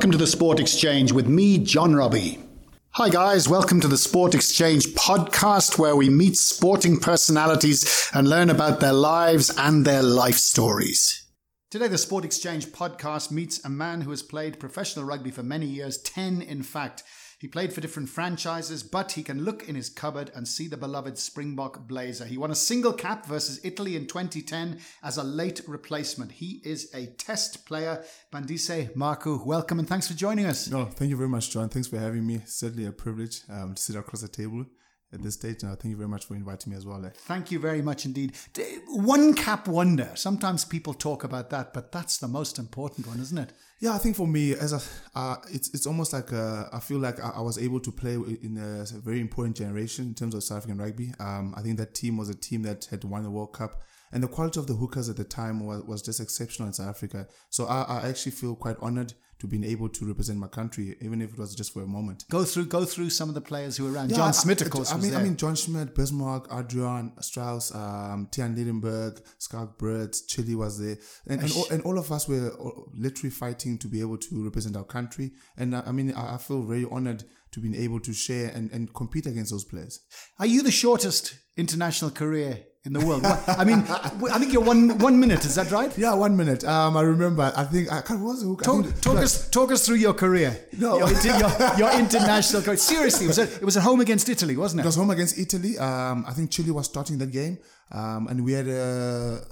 [0.00, 2.38] Welcome to the Sport Exchange with me, John Robbie.
[2.92, 3.50] Hi, guys.
[3.50, 8.94] Welcome to the Sport Exchange podcast where we meet sporting personalities and learn about their
[8.94, 11.26] lives and their life stories.
[11.70, 15.66] Today, the Sport Exchange podcast meets a man who has played professional rugby for many
[15.66, 17.02] years 10 in fact.
[17.40, 20.76] He played for different franchises, but he can look in his cupboard and see the
[20.76, 22.26] beloved Springbok blazer.
[22.26, 26.32] He won a single cap versus Italy in 2010 as a late replacement.
[26.32, 28.04] He is a test player.
[28.30, 30.68] Bandise Maku, welcome and thanks for joining us.
[30.68, 31.70] No, thank you very much, John.
[31.70, 32.42] Thanks for having me.
[32.44, 34.66] Certainly a privilege um, to sit across the table
[35.12, 35.62] at this stage.
[35.62, 37.04] Now, thank you very much for inviting me as well.
[37.04, 37.10] Eh?
[37.14, 38.36] Thank you very much indeed.
[38.88, 40.10] One cap wonder.
[40.14, 43.52] Sometimes people talk about that, but that's the most important one, isn't it?
[43.80, 44.80] Yeah, I think for me, as a,
[45.18, 48.12] uh, it's it's almost like a, I feel like I, I, was able to play
[48.14, 51.14] in a, very important generation in terms of South African rugby.
[51.18, 53.80] Um, I think that team was a team that had won the World Cup.
[54.12, 56.88] And the quality of the hookers at the time was, was just exceptional in South
[56.88, 57.28] Africa.
[57.48, 61.20] So I, I actually feel quite honored to being able to represent my country, even
[61.22, 62.24] if it was just for a moment.
[62.30, 64.10] Go through, go through some of the players who were around.
[64.10, 64.92] Yeah, John Smit, of course.
[64.92, 65.20] I, mean, there.
[65.20, 70.98] I mean, John Smit, Bismarck, Adriaan, Strauss, um, Tiaan Liebenberg, Schalk Brits, Chili was there,
[71.26, 72.52] and and all, and all, of us were
[72.94, 75.32] literally fighting to be able to represent our country.
[75.56, 78.70] And I, I mean, I, I feel very honored to being able to share and,
[78.70, 80.00] and compete against those players.
[80.38, 83.24] Are you the shortest international career in the world.
[83.24, 85.44] I mean, I think you're one one minute.
[85.44, 85.96] Is that right?
[85.98, 86.64] Yeah, one minute.
[86.64, 87.52] Um, I remember.
[87.54, 88.20] I think I can't.
[88.20, 90.56] Was talk, think, talk us talk us through your career.
[90.78, 92.76] No, your, your, your international career.
[92.76, 94.84] Seriously, it was it was at home against Italy, wasn't it?
[94.84, 95.78] It was home against Italy.
[95.78, 97.58] Um, I think Chili was starting that game,
[97.92, 99.42] um, and we had a.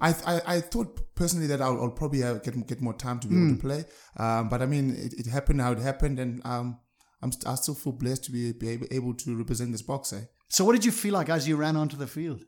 [0.00, 3.36] I, I, I thought personally that I'll, I'll probably get get more time to be
[3.36, 3.38] mm.
[3.38, 3.68] able to hmm.
[3.68, 3.84] play,
[4.16, 6.80] um, but I mean it, it, happened how it happened, and um,
[7.22, 10.12] I'm I still feel blessed to be, be able to represent this box.
[10.12, 10.22] Eh?
[10.52, 12.44] So, what did you feel like as you ran onto the field?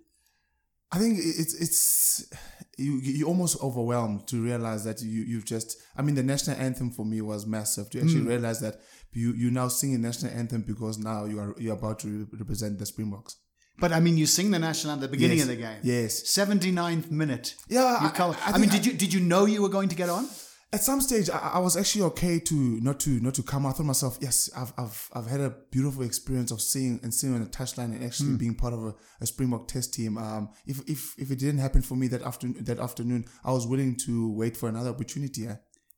[0.92, 2.30] I think it's it's
[2.76, 6.90] you you almost overwhelmed to realize that you you've just I mean the national anthem
[6.90, 8.28] for me was massive to actually mm.
[8.28, 8.76] realize that
[9.12, 12.78] you you now sing a national anthem because now you are you're about to represent
[12.78, 13.36] the Springboks.
[13.78, 15.48] But I mean, you sing the national anthem at the beginning yes.
[15.48, 15.80] of the game.
[15.82, 16.22] Yes.
[16.24, 17.54] 79th minute.
[17.68, 17.84] Yeah.
[17.84, 20.28] I, I, I, mean, did you did you know you were going to get on?
[20.72, 23.66] At some stage I, I, was actually okay to not to not to come.
[23.66, 27.34] I thought myself, yes, I've I've I've had a beautiful experience of seeing and seeing
[27.34, 28.38] on the touchline and actually mm.
[28.38, 30.18] being part of a, a Springbok test team.
[30.18, 33.66] Um, if if if it didn't happen for me that afternoon that afternoon, I was
[33.66, 35.42] willing to wait for another opportunity.
[35.42, 35.56] Yeah.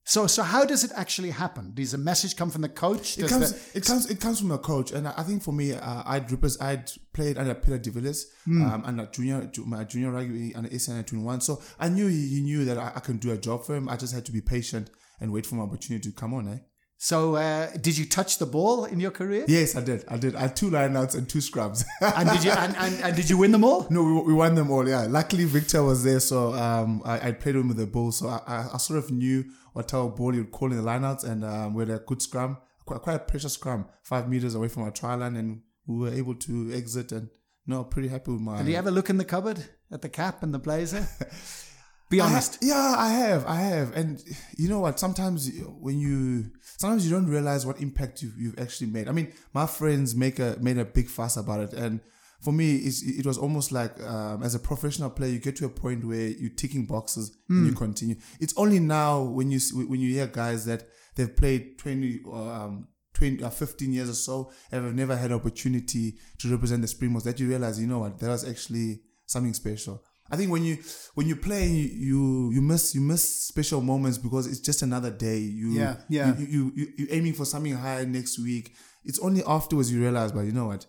[0.08, 1.72] So, so how does it actually happen?
[1.74, 3.16] Does a message come from the coach?
[3.16, 5.52] Does it comes, the, it comes, it comes from a coach, and I think for
[5.52, 8.64] me, uh, I'd I'd played under Peter de Villiers, mm.
[8.70, 11.40] um, under junior, my junior rugby under ACN twenty one.
[11.40, 13.88] So I knew he, he knew that I, I can do a job for him.
[13.88, 14.90] I just had to be patient
[15.20, 16.48] and wait for my opportunity to come on.
[16.52, 16.58] Eh?
[16.98, 19.44] So, uh, did you touch the ball in your career?
[19.46, 20.04] Yes, I did.
[20.08, 20.34] I did.
[20.34, 21.84] I had two lineouts and two scrums.
[22.00, 22.50] and did you?
[22.52, 23.86] And, and, and, did you win them all?
[23.90, 24.88] No, we, we won them all.
[24.88, 25.06] Yeah.
[25.08, 28.40] Luckily, Victor was there, so um, I, I played him with the ball, so I,
[28.46, 31.24] I, I sort of knew what type of ball he would call in the lineouts,
[31.24, 34.68] and um, we had a good scrum, quite, quite a precious scrum, five meters away
[34.68, 37.28] from our try line, and we were able to exit and
[37.66, 38.58] no, pretty happy with my.
[38.58, 41.06] Did you ever look in the cupboard at the cap and the blazer?
[42.08, 42.58] Be honest.
[42.62, 44.22] I, yeah, I have, I have, and
[44.56, 45.00] you know what?
[45.00, 45.50] Sometimes
[45.80, 49.08] when you, sometimes you don't realize what impact you've, you've actually made.
[49.08, 52.00] I mean, my friends make a made a big fuss about it, and
[52.40, 55.68] for me, it was almost like um, as a professional player, you get to a
[55.68, 57.56] point where you're ticking boxes mm.
[57.56, 57.78] and you hmm.
[57.78, 58.16] continue.
[58.40, 63.42] It's only now when you when you hear guys that they've played 20, um, 20
[63.42, 67.40] uh, 15 years or so and have never had opportunity to represent the Springboks that
[67.40, 70.04] you realize, you know what, that was actually something special.
[70.30, 70.78] I think when you
[71.14, 75.10] when you play, you, you you miss you miss special moments because it's just another
[75.10, 75.38] day.
[75.38, 78.74] You yeah yeah you you, you you're aiming for something higher next week.
[79.04, 80.86] It's only afterwards you realize, but you know what?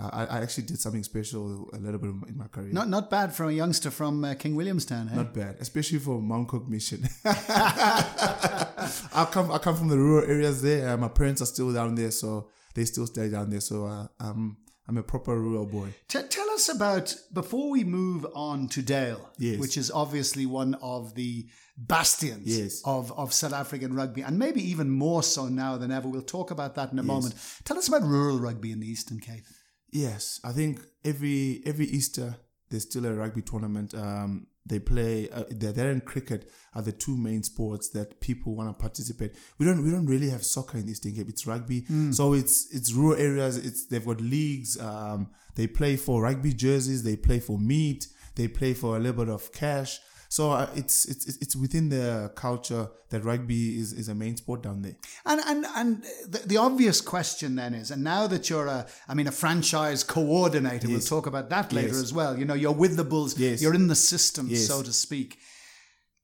[0.00, 2.72] I, I actually did something special a little bit in my career.
[2.72, 5.08] Not not bad for a youngster from uh, King Williamstown.
[5.08, 5.16] Hey?
[5.16, 7.02] Not bad, especially for Mount Cook Mission.
[7.24, 10.90] I come I come from the rural areas there.
[10.90, 13.60] Uh, my parents are still down there, so they still stay down there.
[13.60, 15.88] So uh, I'm I'm a proper rural boy.
[16.08, 19.58] T- tell us about before we move on to Dale, yes.
[19.58, 21.46] which is obviously one of the
[21.76, 22.82] bastions yes.
[22.86, 26.08] of, of South African rugby, and maybe even more so now than ever.
[26.08, 27.06] We'll talk about that in a yes.
[27.06, 27.34] moment.
[27.64, 29.44] Tell us about rural rugby in the Eastern Cape.
[29.90, 32.36] Yes, I think every every Easter
[32.70, 33.94] there's still a rugby tournament.
[33.94, 38.54] Um, they play uh, they're there in cricket are the two main sports that people
[38.54, 39.34] want to participate.
[39.58, 41.28] We don't we don't really have soccer in Eastern Cape.
[41.28, 42.14] It's rugby, mm.
[42.14, 43.56] so it's it's rural areas.
[43.56, 44.78] It's they've got leagues.
[44.80, 47.02] Um, they play for rugby jerseys.
[47.02, 48.08] They play for meat.
[48.36, 50.00] They play for a little bit of cash.
[50.28, 54.62] So uh, it's it's it's within the culture that rugby is, is a main sport
[54.62, 54.96] down there.
[55.24, 59.14] And and and the, the obvious question then is, and now that you're a, I
[59.14, 61.10] mean, a franchise coordinator, yes.
[61.10, 62.02] we'll talk about that later yes.
[62.02, 62.38] as well.
[62.38, 63.62] You know, you're with the Bulls, yes.
[63.62, 65.38] you're in the system, so to speak.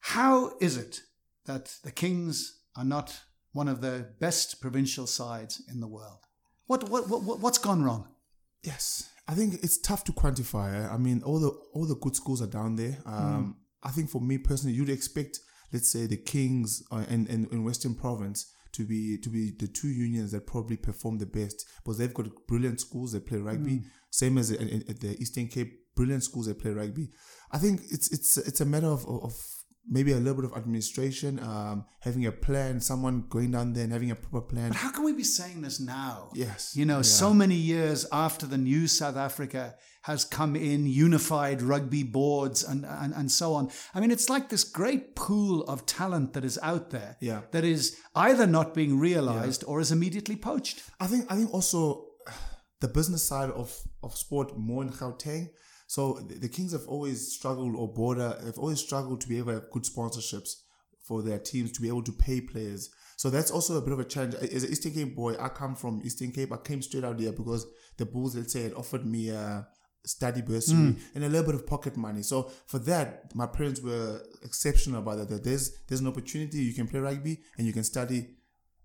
[0.01, 1.01] How is it
[1.47, 3.21] that the Kings are not
[3.55, 6.19] one of the best provincial sides in the world.
[6.67, 8.09] What, what, what, what's gone wrong?
[8.63, 10.93] Yes, I think it's tough to quantify.
[10.93, 12.97] I mean, all the all the good schools are down there.
[13.05, 15.41] Um, I think for me personally, you'd expect,
[15.73, 19.89] let's say, the Kings uh, in, in Western Province to be to be the two
[19.89, 23.83] unions that probably perform the best because they've got brilliant schools that play rugby.
[24.11, 27.11] Same as in- at the Eastern Cape, brilliant schools that play rugby.
[27.53, 29.35] I think it's it's it's a matter of of
[29.89, 33.93] maybe a little bit of administration, um, having a plan, someone going down there and
[33.93, 34.69] having a proper plan.
[34.69, 36.31] But how can we be saying this now?
[36.35, 37.03] Yes, You know, yeah.
[37.03, 42.85] so many years after the new South Africa has come in, unified rugby boards and,
[42.87, 43.71] and, and so on.
[43.95, 47.43] I mean, it's like this great pool of talent that is out there Yeah.
[47.53, 50.83] that is either not being realized or is immediately poached.
[51.01, 52.07] I think I think also
[52.81, 53.73] the business side of,
[54.03, 55.49] of sport more in Gauteng.
[55.95, 59.53] So the, the Kings have always struggled or border have always struggled to be able
[59.53, 60.55] to have good sponsorships
[61.05, 62.91] for their teams to be able to pay players.
[63.17, 64.35] So that's also a bit of a challenge.
[64.35, 66.53] As an Eastern Cape boy, I come from Eastern Cape.
[66.53, 67.65] I came straight out there because
[67.97, 69.69] the Bulls, let's say, had offered me a
[70.05, 71.01] study bursary hmm.
[71.15, 72.23] and a little bit of pocket money.
[72.23, 75.29] So for that, my parents were exceptional about that.
[75.29, 78.31] That there's there's an opportunity you can play rugby and you can study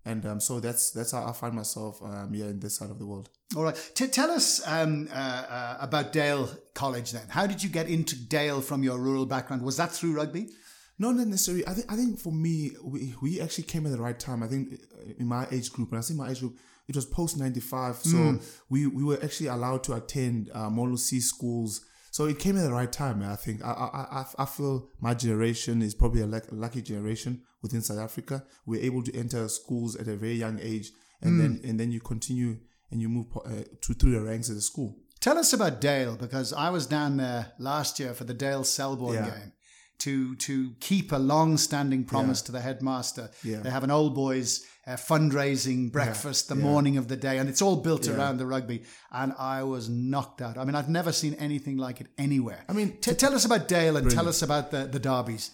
[0.06, 3.00] and um, so that's that's how I find myself um, here in this side of
[3.00, 3.30] the world.
[3.56, 3.92] All right.
[3.96, 7.28] T- tell us um, uh, uh, about Dale College then.
[7.30, 9.62] How did you get into Dale from your rural background?
[9.64, 10.50] Was that through rugby?
[10.98, 11.66] Not necessarily.
[11.68, 14.44] I think I think for me, we, we actually came at the right time.
[14.44, 16.58] I think uh, in my age group, and I say my age group,
[16.88, 20.98] it was post ninety five, so we we were actually allowed to attend uh, Model
[20.98, 21.86] C schools.
[22.12, 23.22] So it came at the right time.
[23.24, 27.82] I think I I, I, I feel my generation is probably a, lucky generation within
[27.82, 28.44] South Africa.
[28.66, 30.92] We're able to enter schools at a very young age,
[31.22, 32.58] and then and then you continue
[32.92, 33.50] and you move uh,
[33.82, 34.98] to through the ranks of the school.
[35.20, 39.16] Tell us about Dale because I was down there last year for the Dale Selborne
[39.16, 39.30] Yeah.
[39.30, 39.52] game
[40.00, 43.30] to to keep a long-standing promise to the headmaster.
[43.44, 43.60] Yeah.
[43.60, 47.62] They have an old boys uh, fundraising breakfast the morning of the day, and it's
[47.62, 48.84] all built around the rugby.
[49.12, 50.58] And I was knocked out.
[50.58, 52.64] I mean, I've never seen anything like it anywhere.
[52.68, 55.52] I mean, T- tell us about Dale and tell us about the the derbies.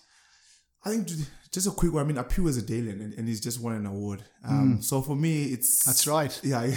[0.85, 1.07] I think
[1.51, 2.03] just a quick one.
[2.03, 4.23] I mean, Apu is a Dalian and, and he's just won an award.
[4.47, 6.39] Um, So for me, it's That's right.
[6.43, 6.63] Yeah,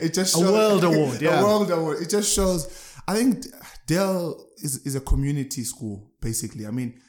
[0.00, 1.40] it just A shows, world award, yeah.
[1.40, 2.02] a world award.
[2.02, 2.60] It just shows.
[3.06, 3.44] I think
[3.86, 6.66] dale is is a community school basically.
[6.66, 7.00] I mean,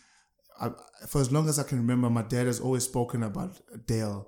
[0.60, 0.72] I,
[1.08, 4.28] for as long as I can remember, my dad has always spoken about Dale.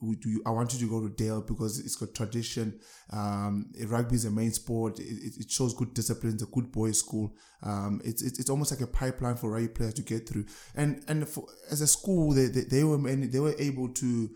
[0.00, 0.42] Do.
[0.46, 2.78] I want you to go to Dale because it's got tradition.
[3.12, 4.98] Um, rugby is a main sport.
[4.98, 6.34] It, it, shows good discipline.
[6.34, 7.34] It's a good boys' school.
[7.62, 10.46] Um, it's, it's it's almost like a pipeline for rugby players to get through.
[10.74, 14.30] And and for, as a school, they, they they were they were able to.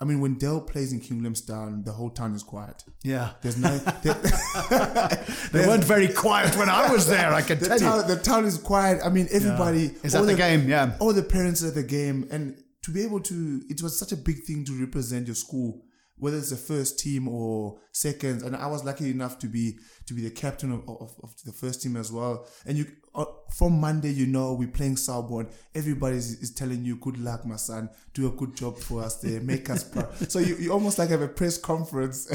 [0.00, 2.82] I mean, when Dale plays in King Williamstown, the whole town is quiet.
[3.04, 3.78] Yeah, There's no.
[4.02, 7.32] there- they weren't very quiet when I was there.
[7.32, 7.84] I can the tell you.
[7.86, 9.00] town, the town is quiet.
[9.04, 10.68] I mean, everybody Is all that the game?
[10.68, 10.96] Yeah.
[10.98, 14.16] All the parents at the game, and to be able to, it was such a
[14.16, 15.82] big thing to represent your school,
[16.16, 18.42] whether it's the first team or seconds.
[18.42, 21.52] And I was lucky enough to be to be the captain of, of, of the
[21.52, 22.46] first team as well.
[22.66, 23.24] And you uh,
[23.56, 25.48] from Monday, you know, we're playing Selborne.
[25.74, 27.88] Everybody is, is telling you, "Good luck, my son.
[28.12, 29.40] Do a good job for us there.
[29.40, 32.26] Make us proud." so you, you almost like have a press conference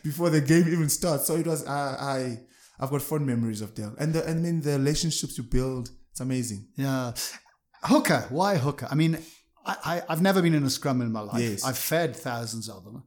[0.04, 1.26] before the game even starts.
[1.26, 1.96] So it was I.
[1.96, 2.40] I
[2.80, 5.90] I've got fond memories of Dale, and the, I mean the relationships you build.
[6.12, 6.68] It's amazing.
[6.76, 7.12] Yeah.
[7.82, 8.26] Hooker.
[8.28, 8.86] Why hooker?
[8.88, 9.18] I mean,
[9.68, 11.40] I, I, I've never been in a scrum in my life.
[11.40, 11.64] Yes.
[11.64, 13.04] I've fed thousands of them.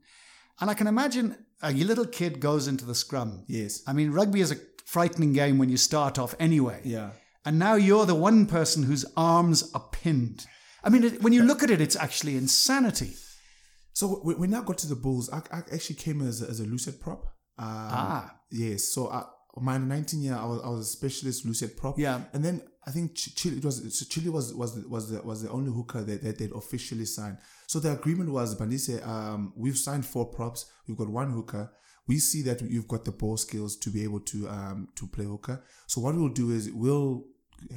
[0.60, 3.44] And I can imagine a little kid goes into the scrum.
[3.48, 3.82] Yes.
[3.88, 6.82] I mean, rugby is a frightening game when you start off anyway.
[6.84, 7.12] Yeah.
[7.46, 10.46] And now you're the one person whose arms are pinned.
[10.84, 13.13] I mean, it, when you look at it, it's actually insanity.
[13.94, 15.30] So we, we now got to the Bulls.
[15.32, 17.24] I, I actually came as a, as a loosehead prop.
[17.58, 18.36] Um, Ah.
[18.51, 18.86] Yes.
[18.94, 19.24] So I,
[19.58, 21.98] my 19 year, I was, I was a specialist loosehead prop.
[21.98, 22.22] Yeah.
[22.34, 25.44] And then I think Chili it was so Chili was was the, was the, was
[25.44, 27.38] the only hooker that, that they'd officially signed.
[27.68, 30.66] So the agreement was Banise, um, we've signed four props.
[30.88, 31.72] We've got one hooker.
[32.08, 35.26] We see that you've got the ball skills to be able to um to play
[35.26, 35.64] hooker.
[35.88, 37.24] So what we'll do is we'll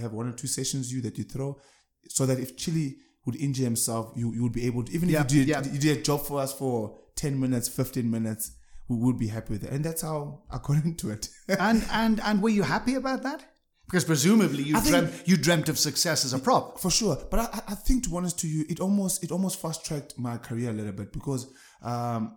[0.01, 1.61] have one or two sessions you that you throw,
[2.09, 2.97] so that if Chili
[3.27, 5.63] would injure himself, you you would be able to even Yeah, if you did yeah.
[5.73, 8.53] you did a job for us for ten minutes, fifteen minutes,
[8.89, 9.71] we would be happy with it.
[9.71, 11.29] And that's how I got into it.
[11.49, 13.45] And and and were you happy about that?
[13.87, 16.79] Because presumably you I think- dreamt you dreamt of success as a prop.
[16.81, 17.17] for sure.
[17.31, 20.19] But I, I- think to be honest to you, it almost it almost fast tracked
[20.19, 21.47] my career a little bit because
[21.83, 22.37] um,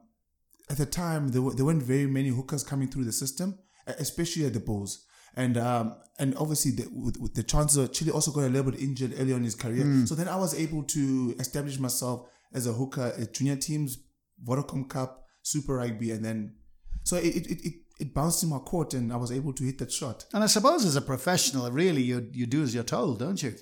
[0.70, 4.46] at the time there, were, there weren't very many hookers coming through the system, especially
[4.46, 5.06] at the Bulls.
[5.36, 8.72] And um, and obviously the, with, with the chances of Chili also got a little
[8.72, 10.06] bit injured early on in his career.
[10.06, 14.00] So then I was able to establish myself as a hooker at junior teams,
[14.46, 16.56] Vodacom Cup, Super Rugby, and then
[17.04, 19.78] so it it, it, it bounced in my court and I was able to hit
[19.80, 20.26] that shot.
[20.34, 23.54] And I suppose as a professional, really, you you do as you're told, don't you?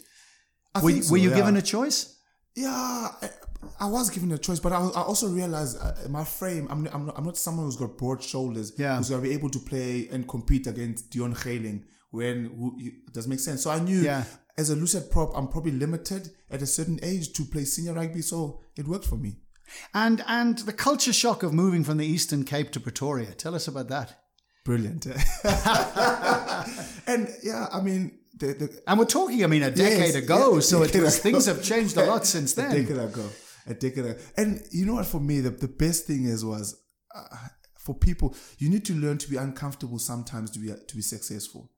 [0.74, 1.36] I Were, think so, were you yeah.
[1.38, 2.18] given a choice?
[2.56, 3.30] Yeah, I-
[3.80, 6.68] I was given a choice, but I, I also realized uh, my frame.
[6.70, 8.74] I'm, I'm not, I'm not someone who's got broad shoulders.
[8.78, 8.96] Yeah.
[8.98, 13.28] who's gonna be able to play and compete against Dean Greyling when who, it does
[13.28, 13.64] make sense.
[13.64, 14.24] So I knew Yeah.
[14.58, 18.22] as a loosehead prop, I'm probably limited at a certain age to play senior rugby.
[18.22, 19.38] So it worked for me.
[19.96, 23.32] And and the culture shock of moving from the Eastern Cape to Pretoria.
[23.34, 24.22] Tell us about that.
[24.66, 25.06] Brilliant.
[27.08, 30.54] and yeah, I mean, the, the, And we're talking, I mean, a decade Yes, ago,
[30.54, 31.24] yeah, a so it decade was, ago.
[31.24, 32.72] things have changed a lot since a then.
[32.72, 33.30] decade ago.
[33.68, 34.16] A decade ago.
[34.38, 35.06] And you know what?
[35.06, 36.76] For me, the, the best thing is was
[37.16, 37.22] uh,
[37.80, 41.72] for people, you need to learn to be uncomfortable sometimes to be to be successful.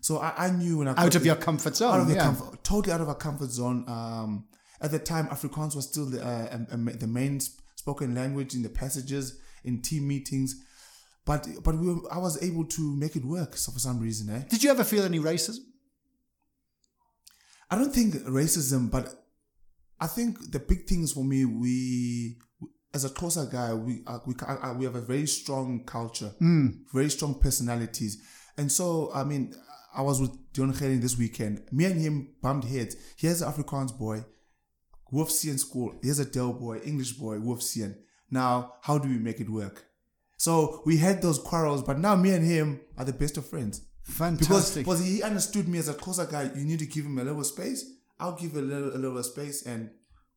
[0.00, 0.98] So I, I knew when I Hmm.
[0.98, 1.94] Out of the- your comfort zone.
[1.94, 2.24] out of the yeah.
[2.24, 3.84] comfort, totally out of our comfort zone.
[3.86, 4.46] Um,
[4.80, 6.58] at the time, Afrikaans was still the, uh,
[6.98, 10.56] the main sp- spoken language in the passages in team meetings,
[11.24, 13.56] but but we were, I was able to make it work.
[13.56, 14.42] So for some reason, eh?
[14.48, 15.60] Did you ever feel any racism?
[17.70, 19.12] I don't think racism, but
[20.00, 22.38] I think the big things for me, we
[22.92, 26.32] as a Xhosa guy, we uh, we uh, we have a very strong culture,
[26.92, 28.22] very strong personalities,
[28.56, 29.54] and so I mean,
[29.96, 31.62] I was with Dean Greyling this weekend.
[31.72, 32.96] Me and him bumped heads.
[33.16, 34.24] Here's an Afrikaans boy,
[35.12, 35.94] Wolfsian school.
[36.02, 37.96] Here's a Dale boy, English boy, Wolfsian.
[38.30, 39.86] Now, how do we make it work?
[40.44, 43.80] So we had those quarrels, but now me and him are the best of friends.
[44.04, 44.84] Because, Fantastic.
[44.84, 47.42] because he understood me as a Xhosa guy, you need to give him a little
[47.44, 47.80] space.
[48.20, 49.88] I'll give a little a little space and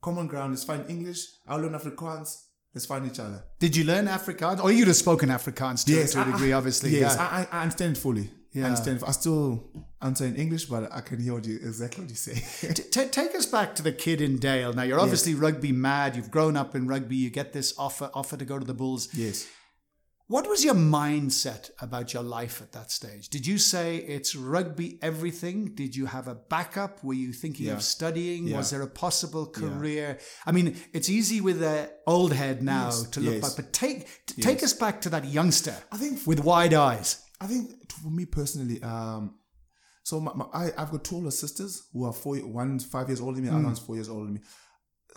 [0.01, 1.19] common ground is find English.
[1.45, 2.29] I'll learn Afrikaans.
[2.73, 3.43] Let's find each other.
[3.59, 4.63] Did you learn Afrikaans?
[4.63, 6.91] Or you'd have spoken Afrikaans to, to a degree, I- obviously.
[6.91, 7.27] Yes, yeah.
[7.51, 8.29] I, I understand fully.
[8.53, 8.63] Yeah.
[8.63, 9.03] I understand.
[9.05, 9.45] I still
[10.01, 12.35] answer in English, but I can hear what you exactly what you say.
[12.95, 14.71] T- take us back to the kid in Dale.
[14.71, 16.15] Now you're obviously rugby mad.
[16.15, 17.17] You've grown up in rugby.
[17.17, 19.09] You get this offer offer to go to the Bulls.
[19.13, 19.45] yes.
[20.29, 23.29] What was your mindset about your life at that stage?
[23.29, 25.73] Did you say it's rugby everything?
[25.73, 27.01] Did you have a backup?
[27.01, 27.73] Were you thinking Yeah.
[27.75, 28.45] of studying?
[28.47, 28.57] Yeah.
[28.57, 30.19] Was there a possible career?
[30.45, 33.03] I mean, it's easy with a old head now Yes.
[33.03, 33.41] to look Yes.
[33.43, 37.21] back, but take t- take us back to that youngster I think with wide eyes.
[37.39, 39.35] I think for me personally, um,
[40.03, 43.21] so my, my, I, I've got two older sisters who are four, one's five years
[43.21, 44.41] older than me, the other one's four years older than me.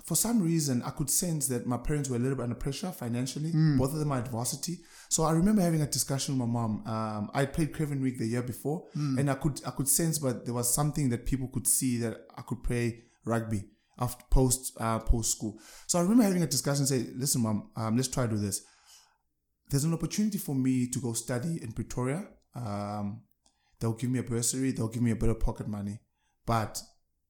[0.04, 2.90] For some reason, I could sense that my parents were a little bit under pressure
[2.92, 3.52] financially.
[3.76, 4.80] Both of them are at varsity.
[5.14, 6.72] So I remember having a discussion with my mom.
[6.86, 8.78] Um, I played Craven Week the year before,
[9.18, 12.14] and I could I could sense, but there was something that people could see that
[12.38, 12.84] I could play
[13.24, 13.62] rugby
[13.98, 15.58] after post uh, post school.
[15.88, 18.62] So I remember having a discussion, say, "Listen, mom, um, let's try to do this."
[19.70, 22.24] there's an opportunity for me to go study in Pretoria.
[22.56, 23.22] Um,
[23.78, 26.00] they'll give me a bursary, they'll give me a bit of pocket money,
[26.44, 26.82] but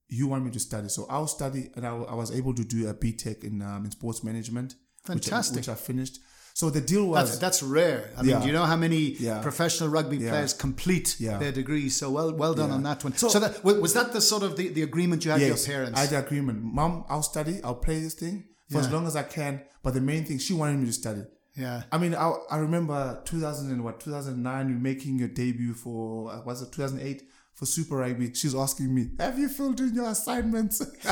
[0.09, 0.89] you want me to study.
[0.89, 3.91] So I'll study, and I, I was able to do a BTech in, um, in
[3.91, 4.73] sports management.
[5.17, 6.19] which I- Which I, finished.
[6.61, 7.17] So the deal was.
[7.39, 8.01] That's, that's rare.
[8.17, 9.41] I mean, do you know how many Yeah.
[9.49, 10.29] professional rugby Yeah.
[10.31, 11.39] players complete Yeah.
[11.43, 11.91] their degrees?
[11.99, 12.75] So well, well done Yeah.
[12.77, 13.13] on that one.
[13.17, 13.53] So, So- that
[13.85, 15.97] was that the sort of the, the agreement you had yes, with your parents?
[15.97, 16.57] I had the agreement.
[16.79, 18.35] Mom, I'll study, I'll play this thing
[18.71, 19.53] for as long as I can.
[19.83, 21.23] But the main thing, she wanted me to study.
[21.63, 21.81] yeah.
[21.91, 26.41] I mean, I, I remember 2000 and what 2009, you making your debut for uh,
[26.45, 27.23] was it 2008
[27.61, 28.33] for Super Rugby.
[28.33, 30.81] She's asking me, "Have you filled in your assignments?"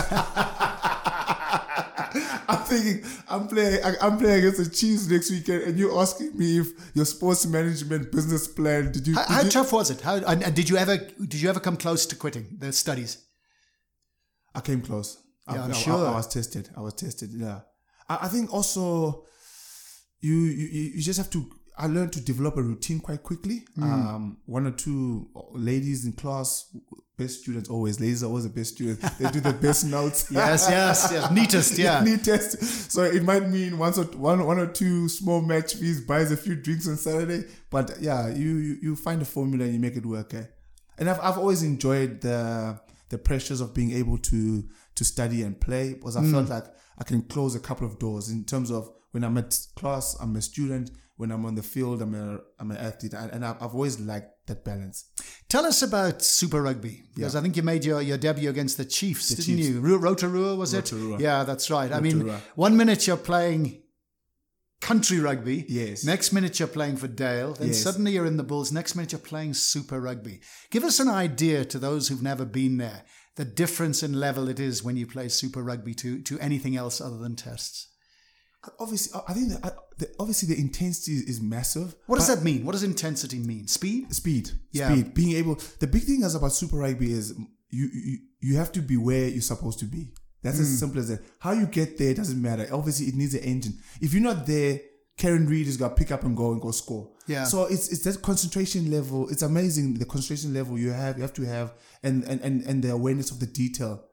[2.52, 6.36] I'm thinking, I'm playing, I- I'm playing against the Chiefs next weekend, and you're asking
[6.36, 9.14] me if your sports management business plan did you?
[9.14, 10.02] How, did how you- tough was it?
[10.02, 13.20] How and, and did you ever did you ever come close to quitting the studies?
[14.56, 15.22] I came close.
[15.48, 16.08] I, Yeah, I'm I- I- sure.
[16.08, 16.70] I, was tested.
[16.76, 17.30] I was tested.
[17.32, 17.60] Yeah.
[18.10, 19.26] I, I think also
[20.20, 21.46] you you you just have to.
[21.80, 23.64] I learned to develop a routine quite quickly.
[23.78, 23.84] Mm.
[23.84, 26.76] Um, one or two ladies in class,
[27.18, 28.02] best students always.
[28.02, 29.10] Ladies are always the best students.
[29.18, 30.30] They do the best notes.
[30.30, 31.32] Yes, yes, yes.
[31.32, 32.04] Neatest, yeah.
[32.04, 32.92] Neat test.
[32.92, 36.38] So it might mean once or one one or two small match fees buys a
[36.38, 37.48] few drinks on Saturday.
[37.70, 40.34] But yeah, you you, you find a formula and you make it work.
[40.34, 40.44] Eh?
[40.98, 44.64] And I've I've always enjoyed the the pressures of being able to
[44.96, 46.66] to study and play because I felt like
[46.98, 50.36] I can close a couple of doors in terms of when I'm at class, I'm
[50.36, 50.92] a student.
[51.20, 54.30] When I'm on the field, I'm a I'm an athlete, and, and I've, always liked
[54.48, 54.98] that balance.
[55.50, 58.86] Tell us about Super Rugby because I think you made your, your debut against the
[58.86, 59.68] Chiefs, didn't Chiefs.
[59.68, 59.82] you?
[59.82, 61.16] Ro- Rotorua was Rotorua.
[61.16, 61.22] it?
[61.22, 61.92] Yeah, that's right.
[61.92, 63.82] I mean, one minute you're playing
[64.80, 65.66] country rugby.
[65.68, 66.06] Yes.
[66.06, 67.52] Next minute you're playing for Dale.
[67.54, 67.82] Then Yes.
[67.84, 68.72] suddenly you're in the Bulls.
[68.72, 70.40] Next minute you're playing Super Rugby.
[70.72, 73.04] Give us an idea to those who've never been there,
[73.36, 77.02] the difference in level it is when you play Super Rugby to, to anything else
[77.02, 77.89] other than tests.
[78.80, 81.96] Obviously, I think that, the, obviously the intensity is massive.
[82.08, 82.66] What does that mean?
[82.66, 83.68] What does intensity mean?
[83.68, 84.14] Speed?
[84.14, 84.92] speed Yeah.
[84.92, 87.34] speed being able the big thing is about super rugby is
[87.70, 90.12] you you, you have to be where you're supposed to be
[90.44, 90.64] that's Hmm.
[90.64, 93.78] as simple as that how you get there doesn't matter obviously it needs an engine
[94.02, 94.82] if you're not there
[95.18, 97.12] Kieran Read is gonna pick up and go and go score.
[97.28, 97.44] Yeah.
[97.44, 99.28] So it's it's that concentration level.
[99.30, 101.18] It's amazing the concentration level you have.
[101.18, 101.74] You have to have
[102.04, 104.06] and and and, and the awareness of the detail.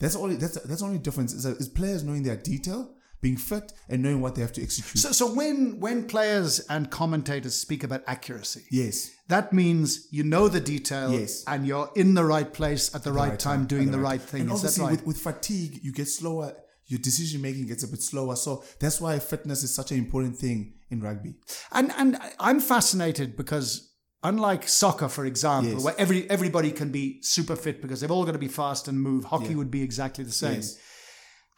[0.00, 2.90] That's only that's that's only difference is, is players knowing their detail,
[3.20, 4.98] being fit, and knowing what they have to execute.
[5.02, 10.48] So, so when when players and commentators speak about accuracy, yes, that means you know
[10.48, 11.44] the detail, Yes.
[11.46, 14.42] and you're in the right place at the right, time, doing the right right thing.
[14.42, 14.90] And Is that obviously, right?
[14.92, 16.52] with, with fatigue, you get slower.
[16.86, 18.34] Your decision making gets a bit slower.
[18.34, 21.34] So that's why fitness is such an important thing in rugby.
[21.72, 25.82] And and I'm fascinated because unlike soccer, for example, Yes.
[25.84, 28.98] where every everybody can be super fit because they've all got to be fast and
[29.00, 29.56] move, hockey Yeah.
[29.56, 30.54] would be exactly the same.
[30.62, 30.76] Yes.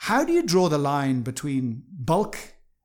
[0.04, 2.36] How do you draw the line between bulk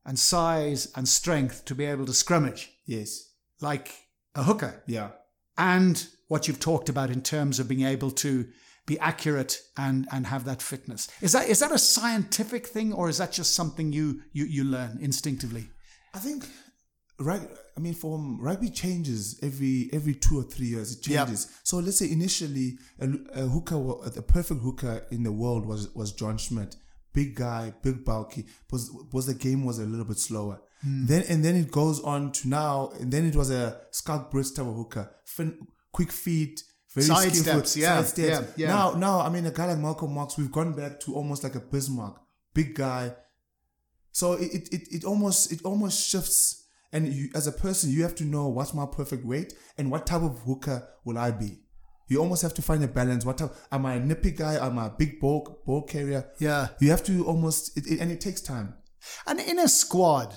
[0.04, 3.30] and size and strength to be able to scrummage Yes.
[3.60, 3.88] like
[4.34, 5.12] a hooker Yeah.
[5.56, 8.46] and what you've talked about in terms of being able to
[8.84, 11.08] be accurate and and have that fitness?
[11.22, 14.64] Is that is that a scientific thing or is that just something you you, you
[14.64, 15.64] learn instinctively?
[16.14, 16.46] I think
[17.18, 17.48] right.
[17.76, 20.92] I mean, from rugby changes every every two or three years.
[20.92, 21.26] It Yep.
[21.26, 21.48] changes.
[21.64, 23.78] So let's say initially a, a hooker,
[24.10, 26.76] the perfect hooker in the world was was John Smit,
[27.16, 28.44] big guy, big bulky.
[28.70, 30.60] Was was the game was a little bit slower.
[30.82, 31.06] Hmm.
[31.06, 34.54] Then and then it goes on to now, and then it was a Schalk Brits
[34.54, 35.58] type of hooker, fin,
[35.90, 36.62] quick feet.
[36.94, 38.52] Very Side skillful, steps, yeah, side steps.
[38.56, 38.74] yeah, yeah.
[38.74, 41.54] Now, now, I mean, a guy like Malcolm Marx, we've gone back to almost like
[41.54, 42.18] a Bismarck,
[42.54, 43.14] big guy,
[44.12, 48.02] so it, it, it, it almost it almost shifts and you as a person you
[48.02, 51.60] have to know what's my perfect weight and what type of hooker will I be.
[52.08, 53.24] You almost have to find a balance.
[53.24, 54.54] What type am I a nippy guy?
[54.64, 56.30] Am I a big ball ball carrier?
[56.38, 56.68] Yeah.
[56.80, 58.74] You have to almost it, it, and it takes time.
[59.26, 60.34] And in a squad,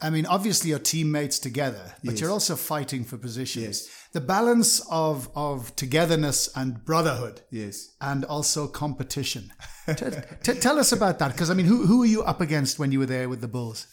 [0.00, 2.20] I mean, obviously you're teammates together, but Yes.
[2.20, 3.64] you're also fighting for positions.
[3.64, 3.88] Yes.
[4.12, 7.90] The balance of, of togetherness and brotherhood Yes.
[8.00, 9.52] and also competition.
[9.86, 9.94] T-
[10.42, 11.30] t- tell us about that.
[11.32, 13.48] Because, I mean, who, who were you up against when you were there with the
[13.48, 13.86] Bulls?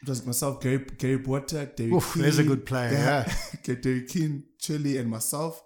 [0.00, 3.24] It was myself, Gary Gary Botha, Derek Oof, there's a good player, yeah.
[3.64, 5.60] Derick Kuün, Chili, and myself.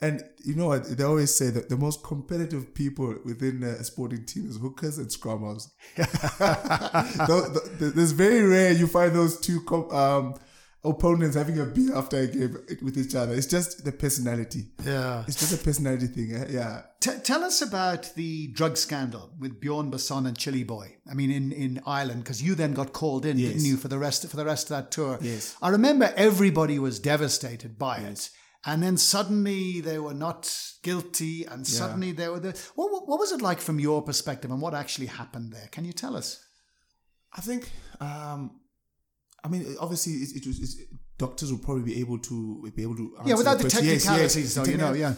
[0.00, 0.84] And you know what?
[0.98, 5.08] They always say that the most competitive people within a sporting team is hookers and
[5.08, 5.68] scrummers.
[7.78, 10.34] There's very rare you find those two com- um,
[10.84, 13.34] opponents having a beer after a game with each other.
[13.34, 14.66] It's just the personality.
[14.84, 15.24] Yeah.
[15.26, 16.34] It's just a personality thing.
[16.34, 16.46] eh?
[16.50, 16.82] Yeah.
[17.00, 20.90] T- tell us about the drug scandal with Bjorn Basson and Chiliboy.
[21.10, 23.52] I mean, in, in Ireland, because you then got called in, Yes.
[23.54, 25.18] didn't you, for the rest for the rest of that tour?
[25.22, 25.56] Yes.
[25.62, 28.28] I remember everybody was devastated by it,
[28.66, 30.50] and then suddenly they were not
[30.82, 32.58] guilty, and suddenly they were the.
[32.74, 35.68] What, what, what was it like from your perspective, and what actually happened there?
[35.70, 36.42] Can you tell us?
[37.36, 38.60] I think, um,
[39.42, 40.78] I mean, obviously, it, it was
[41.18, 43.16] doctors will probably be able to be able to.
[43.26, 43.64] yeah, without the.
[43.64, 45.14] Yes, technicalities, yes, though, the you know, yeah.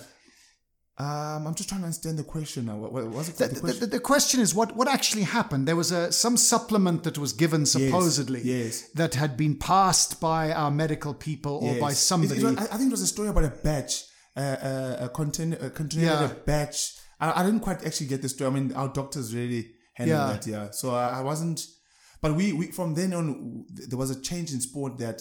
[0.98, 2.76] Um, I'm just trying to understand the question now.
[2.76, 3.36] What, what was it?
[3.36, 3.80] The, the question?
[3.80, 5.68] the, the question is what, what actually happened?
[5.68, 8.88] There was a some supplement that was given supposedly yes.
[8.94, 11.80] that had been passed by our medical people or Yes.
[11.80, 12.40] by somebody.
[12.40, 14.04] it was- I I think it was a story about a batch,
[14.36, 16.30] uh, uh, a container, a container, Yeah.
[16.30, 16.94] a batch.
[17.20, 18.50] I, I didn't quite actually get the story.
[18.50, 20.32] I mean, our doctors really handled Yeah.
[20.32, 20.70] that, yeah.
[20.70, 21.60] So I, I wasn't,
[22.22, 25.20] but we, we from then on, there was a change in sport that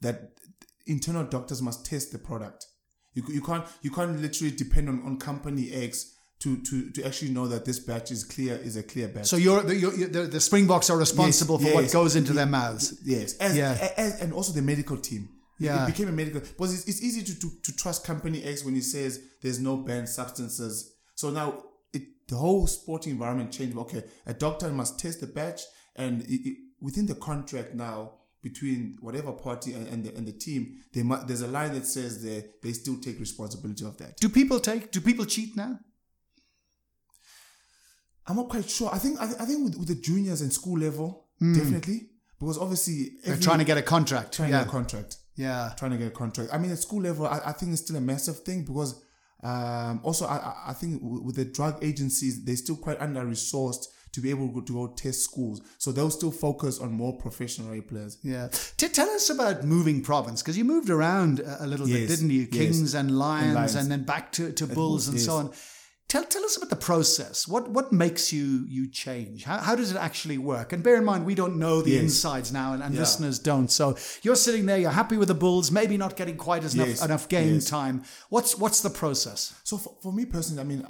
[0.00, 0.30] that
[0.86, 2.66] internal doctors must test the product.
[3.14, 7.30] You, you can't you can't literally depend on, on company X to, to to actually
[7.30, 9.26] know that this batch is clear is a clear batch.
[9.26, 12.98] so you're, the, you're, the, the Springboks are responsible for what goes into their mouths.
[13.04, 13.76] Yes, as, Yeah.
[13.96, 15.28] as- and also the medical team.
[15.58, 15.84] Yeah.
[15.84, 18.74] it became a medical because it's, it's easy to, to to trust company X when
[18.74, 20.92] he says there's no banned substances.
[21.14, 23.76] So now it the whole sporting environment changed.
[23.76, 25.60] Okay, a doctor must test the batch,
[25.94, 30.32] and it, it, within the contract now between whatever party and, and the and the
[30.32, 34.16] team, they mu there's a line that says they they still take responsibility of that.
[34.18, 34.90] Do people take?
[34.90, 35.78] Do people cheat now?
[38.26, 38.90] I'm not quite sure.
[38.92, 43.12] I think I, I think with, with the juniors and school level, definitely because obviously.
[43.24, 44.34] They're trying to get a contract.
[44.34, 44.60] trying to yeah.
[44.60, 45.16] get a contract.
[45.36, 45.72] yeah.
[45.76, 46.50] trying to get a contract.
[46.52, 49.02] I mean, at school level, I, I think it's still a massive thing because
[49.42, 53.86] um, also I, I- I think with the drug agencies, they're still quite under resourced
[54.12, 55.60] to be able to go, test schools.
[55.78, 58.18] So they'll still focus on more professional rugby players.
[58.22, 58.48] Yeah.
[58.76, 62.30] T- tell us about moving province because you moved around a, a little bit, didn't
[62.30, 62.42] you?
[62.50, 62.50] yes.
[62.52, 63.88] Kings and lions, and, Lions.
[63.88, 65.26] then back to, to bulls and yes.
[65.26, 65.52] so on.
[66.08, 67.48] Tell, tell us about the process.
[67.48, 69.44] What what makes you you change?
[69.44, 70.74] How, how does it actually work?
[70.74, 72.02] And bear in mind, we don't know the Yes.
[72.02, 73.00] insides now, and, and Yeah.
[73.00, 73.70] listeners don't.
[73.70, 77.02] So you're sitting there, you're happy with the bulls, maybe not getting quite as enough,
[77.02, 77.64] enough game Yes.
[77.64, 78.02] time.
[78.28, 79.54] What's what's the process?
[79.64, 80.86] So for, for me personally, I mean,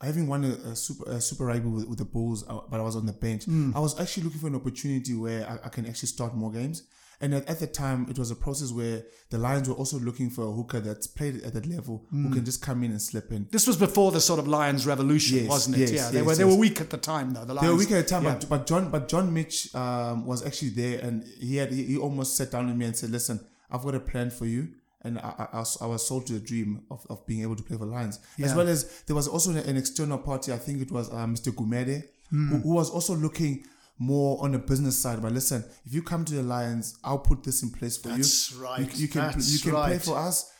[0.00, 2.82] having won a, a super a super rugby with, with the Bulls, uh, but I
[2.82, 3.46] was on the bench.
[3.74, 6.82] I was actually looking for an opportunity where I, I can actually start more games.
[7.18, 10.28] And at, at the time, it was a process where the Lions were also looking
[10.28, 13.32] for a hooker that's played at that level who can just come in and slip
[13.32, 13.48] in.
[13.50, 15.80] This was before the sort of Lions revolution, Yes, wasn't it?
[15.80, 17.46] yes, yeah, they yes, were they were weak at the time though.
[17.46, 17.66] The Lions.
[17.66, 18.34] They were weak at the time, Yeah.
[18.34, 21.96] but, but John, but John Mitch um, was actually there, and he had he, he
[21.96, 24.68] almost sat down with me and said, "Listen, I've got a plan for you,
[25.06, 27.76] and I, I, I was sold to the dream of, of being able to play
[27.76, 28.18] for Lions.
[28.42, 30.52] As well as there was also an external party.
[30.52, 31.50] I think it was uh, Mr.
[31.52, 32.48] Gumede, Hmm.
[32.50, 33.64] who, who was also looking
[33.98, 35.22] more on the business side.
[35.22, 38.50] But listen, if you come to the Lions, I'll put this in place for That's
[38.52, 38.62] you.
[38.64, 38.80] right.
[38.80, 40.52] You, you can That's you can play for us.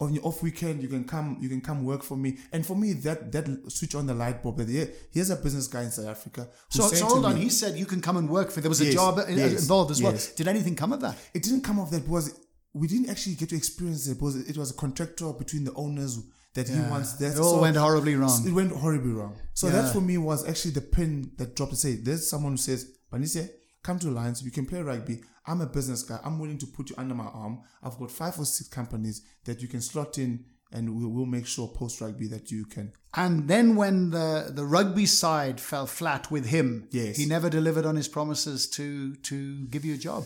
[0.00, 1.38] On your off weekend, you can come.
[1.40, 2.38] You can come work for me.
[2.52, 4.56] And for me, that that switch on the light bulb.
[4.58, 6.48] That yeah, here's a business guy in South Africa.
[6.70, 7.34] So, so hold on.
[7.36, 8.60] me- He said you can come and work for.
[8.60, 10.10] There was a job yes, involved as well.
[10.12, 10.32] yes.
[10.34, 11.16] Did anything come of that?
[11.32, 12.36] it didn't come of that because
[12.74, 16.18] we didn't actually get to experience it because it was a contractual between the owners
[16.54, 18.46] that he wants that It all went horribly wrong.
[18.46, 19.72] it went horribly wrong so Yeah.
[19.82, 22.86] that for me was actually the pin that dropped to say there's someone who says
[23.12, 23.48] Banise
[23.82, 26.90] come to Lions you can play rugby I'm a business guy I'm willing to put
[26.90, 30.44] you under my arm I've got five or six companies that you can slot in
[30.74, 34.64] and we will make sure post rugby that you can And then when the, the
[34.64, 37.16] rugby side fell flat with him, Yes.
[37.18, 40.24] he never delivered on his promises to to give you a job.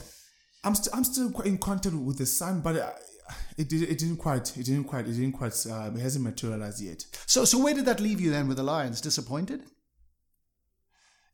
[0.66, 2.90] I'm still I'm still quite in contact with the son, but uh,
[3.56, 6.82] it did it didn't quite it didn't quite it didn't quite um, it hasn't materialized
[6.82, 7.06] yet.
[7.26, 9.00] So so where did that leave you then with the Lions?
[9.00, 9.62] Disappointed?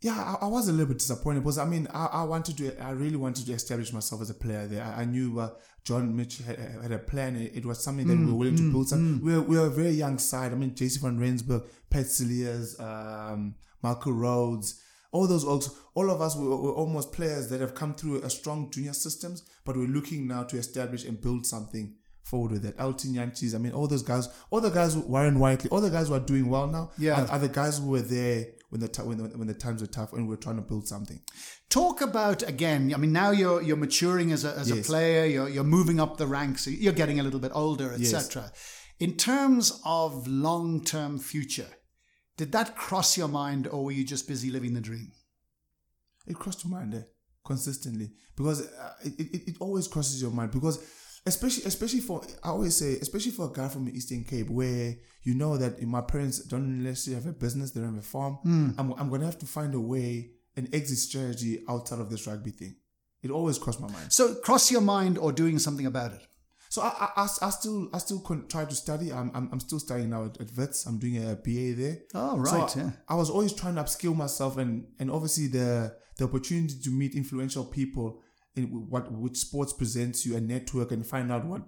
[0.03, 2.79] Yeah, I, I was a little bit disappointed because I mean I, I wanted to
[2.85, 4.85] I really wanted to establish myself as a player there.
[4.85, 5.51] I, I knew uh,
[5.85, 7.37] John Mitch had, had a plan.
[7.37, 8.89] It, it was something that we were willing to build.
[8.89, 10.53] Some, we, were, we were a very young side.
[10.53, 14.81] I mean, JC van Rensburg, Pat Cilliers, um, Marco Rhodes,
[15.13, 15.63] all those all,
[15.95, 19.45] all of us were, were almost players that have come through a strong junior systems,
[19.65, 21.95] but we're looking now to establish and build something
[22.25, 22.75] forward with that.
[22.79, 25.91] Elton Jantjies, I mean, all those guys, all the guys, who- Warren Whiteley, all the
[25.91, 27.23] guys who are doing well now, Yeah.
[27.25, 29.83] are, are the guys who were there when the ti- when the, when the times
[29.83, 31.21] were tough and we're trying to build something.
[31.69, 32.93] Talk about again.
[32.95, 35.27] I mean, now you're you're maturing as a as a player.
[35.27, 36.67] You're you're moving up the ranks.
[36.67, 38.15] You're getting a little bit older, Yes.
[38.15, 38.51] etc.
[38.99, 41.69] In terms of long term future,
[42.37, 45.13] did that cross your mind, or were you just busy living the dream?
[46.27, 47.07] It crossed your mind there
[47.45, 48.13] consistently.
[48.37, 50.53] Because uh, it, it, it always crosses your mind.
[50.53, 50.79] Because
[51.27, 54.95] especially especially for I always say especially for a guy from the Eastern Cape where
[55.23, 58.39] you know that my parents don't necessarily have a business they don't have a farm.
[58.79, 62.51] I'm, I'm gonna have to find a way an exit strategy outside of this rugby
[62.51, 62.77] thing.
[63.23, 64.13] It always crossed my mind.
[64.13, 66.23] So cross your mind, or doing something about it.
[66.73, 70.09] So I, I, I, still I still try to study I'm, I'm, I'm still studying
[70.09, 70.49] now at, at
[70.87, 72.77] I'm doing a BA there Oh, So right.
[72.77, 72.91] I, yeah.
[73.11, 77.15] I was always trying to upskill myself, and and obviously the the opportunity to meet
[77.15, 78.23] influential people
[78.57, 81.63] in what which sports presents you, and network, and find out what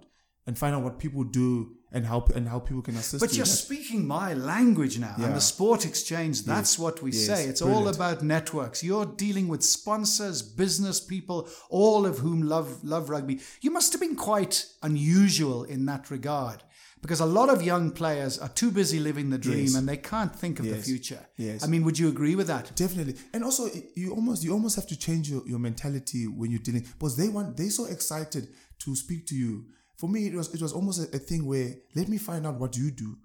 [0.47, 3.37] and find out what people do and how and how people can assist But you.
[3.37, 5.33] you're That's- speaking my language now, and Yeah.
[5.33, 7.25] the sport exchange, that's what we Yes.
[7.25, 7.47] say.
[7.47, 8.83] It's all about networks.
[8.83, 13.39] You're dealing with sponsors, business people, all of whom love, love rugby.
[13.61, 16.63] You must have been quite unusual in that regard
[17.01, 19.75] because a lot of young players are too busy living the dream Yes.
[19.75, 20.85] and they can't think of the Yes.
[20.85, 21.25] future.
[21.37, 21.63] Yes.
[21.63, 22.75] I mean, would you agree with that?
[22.75, 26.59] Definitely, and also you almost you almost have to change your, your mentality when you're
[26.69, 29.65] dealing because they want they're so excited to speak to you.
[29.97, 32.55] For me, it was it was almost a, a thing where let me find out
[32.59, 33.17] what you do.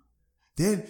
[0.56, 0.86] Then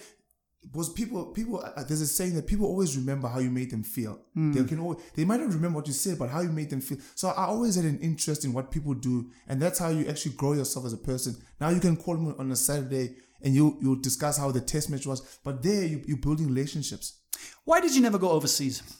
[0.62, 3.82] because people people uh, there's a saying that people always remember how you made them
[3.82, 4.20] feel.
[4.34, 6.82] They can always, they might not remember what you said, but how you made them
[6.82, 6.98] feel.
[7.14, 10.32] So I always had an interest in what people do, and that's how you actually
[10.32, 11.34] grow yourself as a person.
[11.60, 14.90] Now you can call me on a Saturday and you you discuss how the test
[14.90, 17.20] match was, but there you you're building relationships.
[17.64, 18.82] Why did you never go overseas?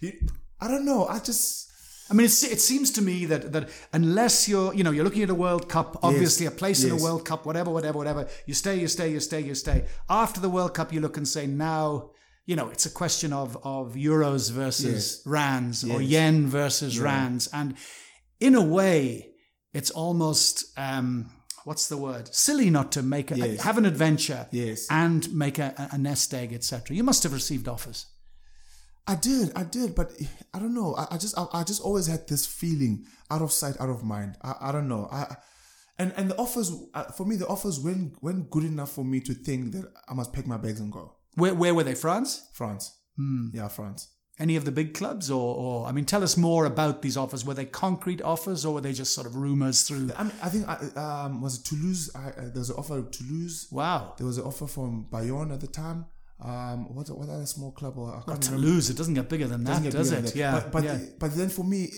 [0.00, 0.18] You-
[0.60, 1.06] I don't know.
[1.06, 1.69] I just
[2.10, 5.22] I mean, it's, it seems to me that that unless you're, you know, you're looking
[5.22, 8.28] at a World Cup, obviously a place in a World Cup, whatever, whatever, whatever.
[8.46, 9.86] You stay, you stay, you stay, you stay.
[10.08, 12.10] After the World Cup, you look and say, now,
[12.46, 17.74] you know, it's a question of of euros versus rands or yen versus rands, and
[18.40, 19.30] in a way,
[19.72, 21.30] it's almost um,
[21.64, 22.34] what's the word?
[22.34, 23.60] Silly not to make a, Yes.
[23.62, 24.86] have an adventure, Yes.
[24.90, 26.96] and make a, a nest egg, etc.
[26.96, 28.06] You must have received offers.
[29.10, 30.12] I did, I did, but
[30.54, 30.94] I don't know.
[30.94, 34.04] I, I just, I, I just always had this feeling, out of sight, out of
[34.04, 34.36] mind.
[34.40, 35.08] I, I don't know.
[35.10, 35.34] I,
[35.98, 39.18] and and the offers uh, for me, the offers weren't weren't good enough for me
[39.20, 41.16] to think that I must pack my bags and go.
[41.34, 41.94] Where where were they?
[41.94, 42.48] France?
[42.52, 42.96] France,
[43.52, 44.08] yeah, France.
[44.38, 47.44] Any of the big clubs, or, or I mean, tell us more about these offers.
[47.44, 50.10] Were they concrete offers, or were they just sort of rumors through?
[50.16, 52.10] I mean, I think I, um, was it Toulouse?
[52.14, 53.68] I, uh, there was an offer of Toulouse.
[53.70, 56.06] Wow, There was an offer from Bayonne at the time.
[56.42, 57.98] Um, what what other small club?
[57.98, 58.78] Or I can't remember.
[58.78, 60.34] It doesn't get bigger than that, does it?
[60.34, 60.98] Yeah, But but, yeah.
[61.18, 61.90] but then for me,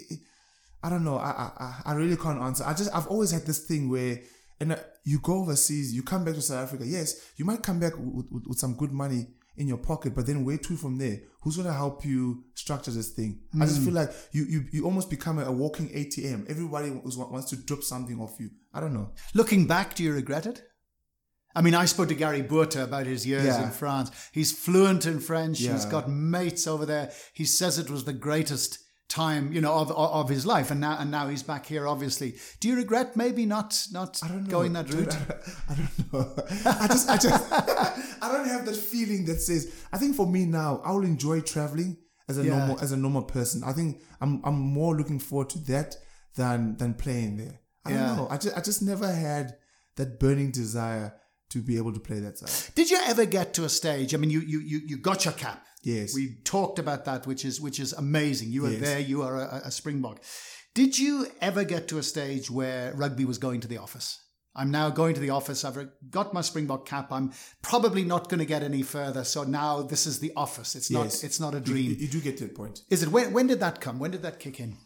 [0.83, 1.17] I don't know.
[1.19, 2.65] I, I I- I really can't answer.
[2.65, 4.21] I just I've always had this thing where,
[4.61, 6.85] and uh, you go overseas, you come back to South Africa.
[6.87, 9.27] Yes, you might come back with, with, with some good money
[9.57, 11.19] in your pocket, but then where to from there?
[11.43, 13.41] Who's gonna help you structure this thing?
[13.55, 13.63] I Hmm.
[13.65, 16.51] just feel like you you, you almost become a, walking ATM.
[16.51, 18.51] Everybody wants to drop something off you.
[18.75, 19.11] I don't know.
[19.35, 20.63] Looking back, do you regret it?
[21.55, 23.65] I mean, I spoke to Gary Burta about his years Yeah.
[23.65, 24.11] in France.
[24.33, 25.59] He's fluent in French.
[25.59, 27.11] He's got mates over there.
[27.35, 30.97] He says it was the greatest time, you know, of, of his life, and now
[30.99, 31.87] and now he's back here.
[31.87, 35.15] Obviously, do you regret maybe not not going that route?
[35.69, 36.35] I don't know.
[36.65, 37.53] I just, I just,
[38.23, 39.71] I don't have that feeling that says.
[39.93, 42.57] I think for me now, I will enjoy traveling as a Yeah.
[42.57, 43.63] normal as a normal person.
[43.65, 45.97] I think I'm I'm more looking forward to that
[46.37, 47.61] than than playing there.
[47.85, 48.07] I Yeah.
[48.07, 48.29] don't know.
[48.31, 49.57] I just I just never had
[49.97, 51.13] that burning desire
[51.53, 52.75] to be able to play that side.
[52.75, 54.15] Did you ever get to a stage?
[54.15, 55.65] I mean, you you you, you got your cap.
[55.85, 56.15] Yes.
[56.15, 58.51] We talked about that, which is which is amazing.
[58.53, 58.81] You were Yes.
[58.81, 59.01] there.
[59.01, 60.21] You are a, a Springbok.
[60.75, 64.19] Did you ever get to a stage where rugby was going to the office?
[64.55, 65.65] I'm now going to the office.
[65.65, 65.79] I've
[66.11, 67.11] got my Springbok cap.
[67.11, 69.25] I'm probably not going to get any further.
[69.25, 70.75] So now this is the office.
[70.77, 71.05] It's not.
[71.05, 71.25] Yes.
[71.25, 71.97] It's not a You, dream.
[71.99, 72.81] you do get to that point.
[72.91, 73.09] Is it?
[73.09, 73.99] When, when did that come?
[73.99, 74.77] When did that kick in?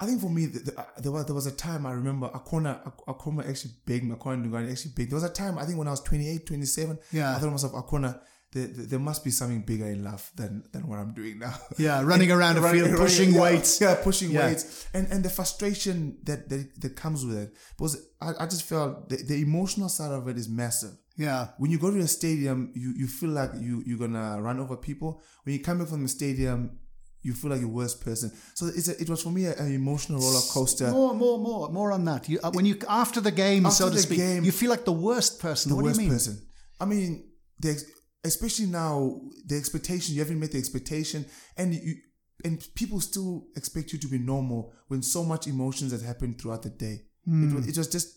[0.00, 2.28] I think for me, the, the, uh, there was there was a time I remember
[2.28, 4.14] Akona Akona actually begged me.
[4.14, 5.10] Akona Ndungane actually begged.
[5.10, 6.98] There was a time I think when I was 28, 27.
[7.12, 7.30] Yeah.
[7.30, 8.20] I thought to myself, Akona,
[8.52, 11.54] there, there, must be something bigger in life than than what I'm doing now.
[11.78, 13.80] Yeah, running around a Running- field, pushing yeah, weights.
[13.80, 14.46] Yeah, pushing Yeah.
[14.46, 17.52] weights, and and the frustration that that, that comes with it.
[17.76, 20.92] Because I, I just felt the, the emotional side of it is massive.
[21.16, 21.48] Yeah.
[21.58, 24.76] When you go to a stadium, you, you feel like you you're gonna run over
[24.76, 25.20] people.
[25.42, 26.78] When you come back from the stadium,
[27.22, 28.30] you feel like you're worst person.
[28.54, 30.90] So it's a, it was for me an emotional roller coaster.
[30.90, 32.28] More, more, more, more on that.
[32.28, 34.70] You, uh, when you after the game, so After to the speak, game- you feel
[34.70, 35.70] like the worst person.
[35.70, 36.16] the what worst do you mean?
[36.18, 36.46] person.
[36.80, 37.80] I mean, the
[38.24, 41.26] especially now the expectation you haven't met the expectation,
[41.56, 41.94] and you
[42.44, 46.62] and people still expect you to be normal when so much emotions that happened throughout
[46.62, 47.00] the day.
[47.24, 47.48] Hmm.
[47.50, 48.14] It, was, it was just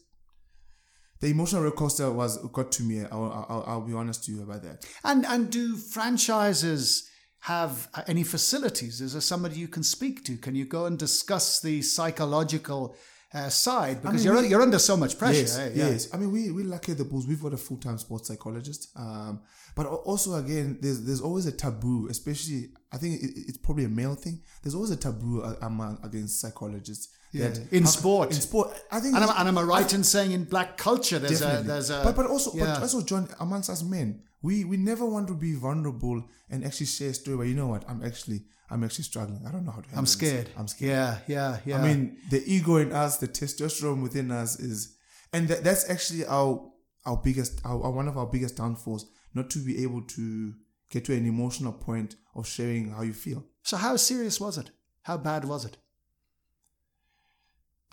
[1.22, 3.02] the emotional roller coaster was got to me.
[3.12, 4.86] I'll, I'll, I'll be honest to you about that.
[5.04, 7.08] And and do franchises
[7.42, 9.02] have uh, any facilities?
[9.02, 10.38] Is there somebody you can speak to?
[10.38, 12.96] Can you go and discuss the psychological
[13.34, 14.02] uh, side?
[14.02, 15.40] Because mean, you're we- you're under so much pressure.
[15.40, 15.72] Yes, eh?
[15.74, 15.90] Yeah.
[15.90, 16.08] yes.
[16.14, 17.28] I mean, we we lucky at the Bulls.
[17.28, 18.90] We've got a full time sports psychologist.
[18.96, 19.42] Um,
[19.76, 23.90] but also again, there's there's always a taboo, especially I think it, it's probably a
[23.90, 24.42] male thing.
[24.62, 27.08] There's always a taboo a- among against psychologists.
[27.34, 27.48] Yeah.
[27.48, 28.32] That In how- sport.
[28.36, 29.16] in sport, I think.
[29.16, 32.02] And am, and am I right in saying in black culture there's a there's a
[32.04, 32.66] but but also yeah.
[32.66, 36.88] but also John amongst us men we we never want to be vulnerable and actually
[36.88, 39.72] share a story But you know what I'm actually I'm actually struggling I don't know
[39.72, 40.14] how to handle I'm this.
[40.14, 40.50] scared.
[40.58, 41.78] I'm scared Yeah, yeah, yeah.
[41.78, 44.96] I mean the ego in us the testosterone within us is
[45.34, 46.72] and that, that's actually our
[47.06, 50.54] our biggest our, our- one of our biggest downfalls not to be able to
[50.90, 54.72] get to an emotional point of sharing how you feel so how serious was it?
[55.04, 55.78] How bad was it?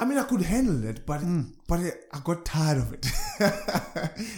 [0.00, 1.20] I mean, I could handle it, but
[1.66, 1.80] but
[2.12, 3.06] I got tired of it.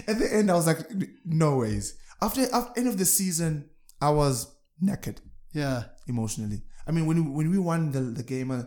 [0.08, 0.78] At the end, I was like,
[1.24, 1.98] no ways.
[2.22, 3.68] After after end of the season,
[4.00, 4.46] I was
[4.80, 5.20] naked
[5.52, 5.84] Yeah.
[6.08, 6.62] emotionally.
[6.86, 8.62] I mean, when we, when we won the the game, uh,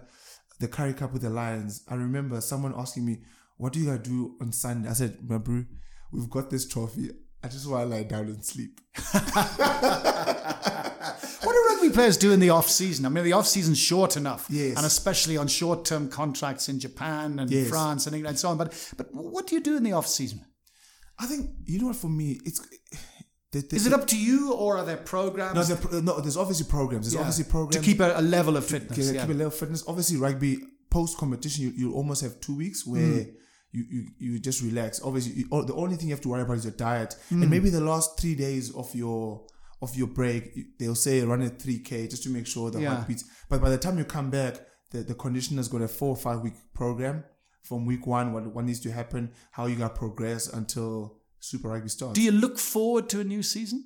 [0.60, 3.24] the Currie Cup with the Lions, I remember someone asking me,
[3.58, 5.66] "What do you gotta do on Sunday?" I said, "My bro,
[6.12, 7.10] we've got this trophy.
[7.44, 8.80] I just want to lie down and sleep."
[11.44, 13.06] What do rugby players do in the off season?
[13.06, 14.78] I mean, the off season's short enough, Yes.
[14.78, 17.68] and especially on short term contracts in Japan and Yes.
[17.70, 18.58] France and England and so on.
[18.58, 20.46] But but what do you do in the off season?
[21.20, 22.60] I think you know what for me, it's.
[23.52, 26.38] The, the, Is it up to you, or are there programs no, there- no, there's
[26.38, 27.06] obviously programs.
[27.06, 27.20] There's Yeah.
[27.20, 28.98] obviously programs to keep a, a level of fitness?
[28.98, 29.22] keep, yeah.
[29.22, 29.84] keep a level of fitness.
[29.88, 30.58] Obviously, rugby
[30.90, 33.32] post competition, you, you almost have two weeks where Mm.
[33.72, 35.02] you, you you just relax.
[35.04, 37.42] Obviously, you, the only thing you have to worry about is your diet, Mm.
[37.44, 39.46] and maybe the last three days of your
[39.84, 40.44] of your break,
[40.80, 42.96] they'll say run a three k just to make sure the Yeah.
[42.96, 43.24] heart beats.
[43.50, 44.54] But by the time you come back,
[44.92, 47.24] the the conditioner's got a four or five week program
[47.70, 48.34] from week one.
[48.34, 52.16] What what needs to happen, how you got progress until Super Rugby starts.
[52.20, 53.80] Do you look forward to a new season,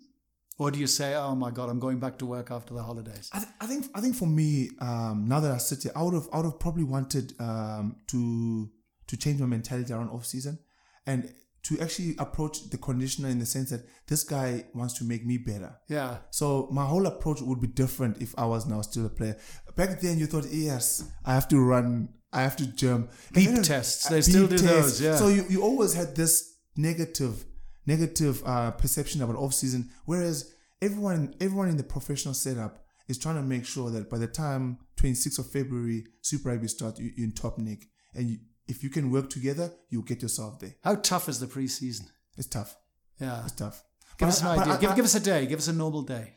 [0.59, 3.29] or do you say, "Oh my God, I'm going back to work after the holidays"?
[3.33, 6.03] I, th- I think I think for me, um, now that I sit here, I
[6.03, 8.69] would have I would have probably wanted um, to
[9.09, 10.59] to change my mentality around off season
[11.05, 11.33] and
[11.63, 15.37] to actually approach the conditioner in the sense that this guy wants to make me
[15.37, 15.75] better.
[15.89, 19.37] Yeah, So my whole approach would be different if I was now still a player.
[19.75, 23.11] Back then, you thought, yes, I have to run, I have to jump.
[23.33, 25.15] Beep then- tests, they still beep do those, yeah.
[25.15, 27.45] So you, you always had this negative,
[27.85, 33.35] negative uh, perception about off season, whereas everyone, everyone in the professional setup is trying
[33.35, 37.25] to make sure that by the time 26th of February Super Rugby starts, you, you're
[37.27, 40.75] in top nick, and you, if you can work together, you'll get yourself there.
[40.83, 42.07] how tough is the preseason?
[42.37, 42.75] It's tough.
[43.19, 43.83] Yeah, It's tough.
[44.17, 44.73] give But us an I- idea.
[44.73, 45.45] I- give, I- give us a day.
[45.47, 46.33] Give us a normal day.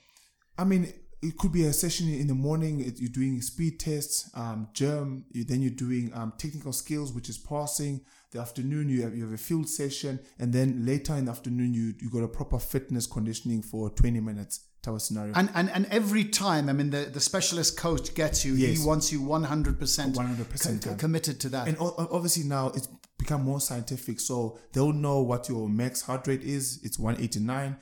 [0.56, 2.80] I mean, it could be a session in the morning.
[2.80, 5.24] it- You're doing speed tests, um, germ.
[5.32, 8.00] You, then you're doing um, technical skills, which is passing.
[8.32, 11.74] The afternoon, you have you have a field session, and then later in the afternoon,
[11.74, 15.32] you you got a proper fitness conditioning for 20 minutes type of scenario.
[15.34, 18.54] And, and and every time, I mean, the, the specialist coach gets you.
[18.54, 18.78] Yes.
[18.78, 21.68] He wants you 100% 100% committed to that.
[21.68, 22.88] and obviously now it's
[23.18, 26.80] become more scientific, so they'll know what your max heart rate is.
[26.82, 27.76] It's 189,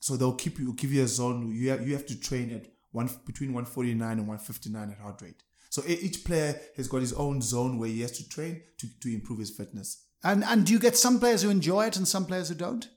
[0.00, 1.52] so they'll keep you give you a zone.
[1.54, 5.42] You have, you have to train at one between 149 and 159 at heart rate.
[5.70, 9.12] So each player has got his own zone where he has to train to, to
[9.12, 10.04] improve his fitness.
[10.24, 12.88] And and do you get some players who enjoy it and some players who don't?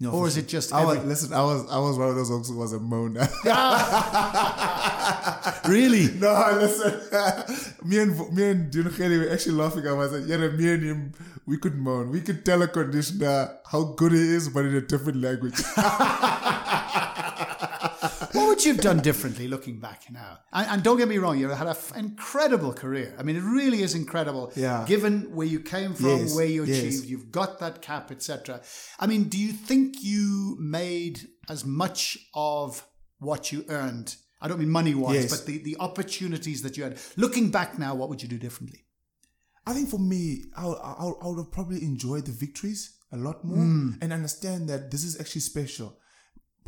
[0.00, 0.44] No, Or is sure.
[0.44, 1.32] it just I was, every- listen?
[1.32, 3.28] I was I was one of those folks who was a moaner.
[5.68, 6.08] Really?
[6.20, 7.74] no, listen.
[7.84, 9.86] me and me and Dunukeli were actually laughing.
[9.86, 11.12] I was like, yeah, me and him,
[11.46, 12.10] we could moan.
[12.10, 15.54] We could tell a conditioner how good he is, but in a different language.
[18.58, 20.40] What would you have done differently looking back now?
[20.52, 23.14] And, and don't get me wrong, you had an incredible career.
[23.16, 24.52] I mean, it really is incredible.
[24.56, 24.84] Yeah.
[24.84, 26.78] Given where you came from, Yes, where you yes.
[26.78, 28.60] achieved, you've got that cap, etc.
[28.98, 32.84] I mean, do you think you made as much of
[33.20, 34.16] what you earned?
[34.40, 35.36] I don't mean money wise, Yes.
[35.36, 36.98] but the, the opportunities that you had.
[37.16, 38.86] Looking back now, what would you do differently?
[39.68, 43.16] I think for me, I would, I I would have probably enjoyed the victories a
[43.16, 43.90] lot more hmm.
[44.02, 45.96] and understand that this is actually special.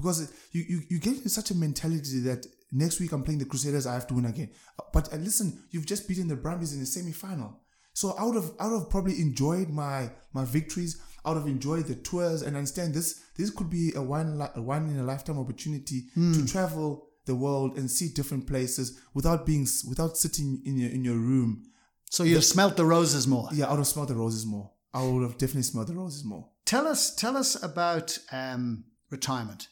[0.00, 3.44] Because you, you, you get in such a mentality that next week I'm playing the
[3.44, 4.50] Crusaders, I have to win again.
[4.92, 7.60] But uh, listen, you've just beaten the Brumbies in the semi final.
[7.92, 11.00] So I would have I would have probably enjoyed my my victories.
[11.24, 14.54] I would have enjoyed the tours and understand this this could be a one li-
[14.54, 19.44] a one in a lifetime opportunity to travel the world and see different places without
[19.44, 21.64] being without sitting in your in your room
[22.10, 23.48] So you've smelt the roses more.
[23.52, 24.70] yeah, I would have smelled the roses more.
[24.94, 26.48] I would have definitely smelled the roses more.
[26.64, 29.68] Tell us, tell us about um, retirement.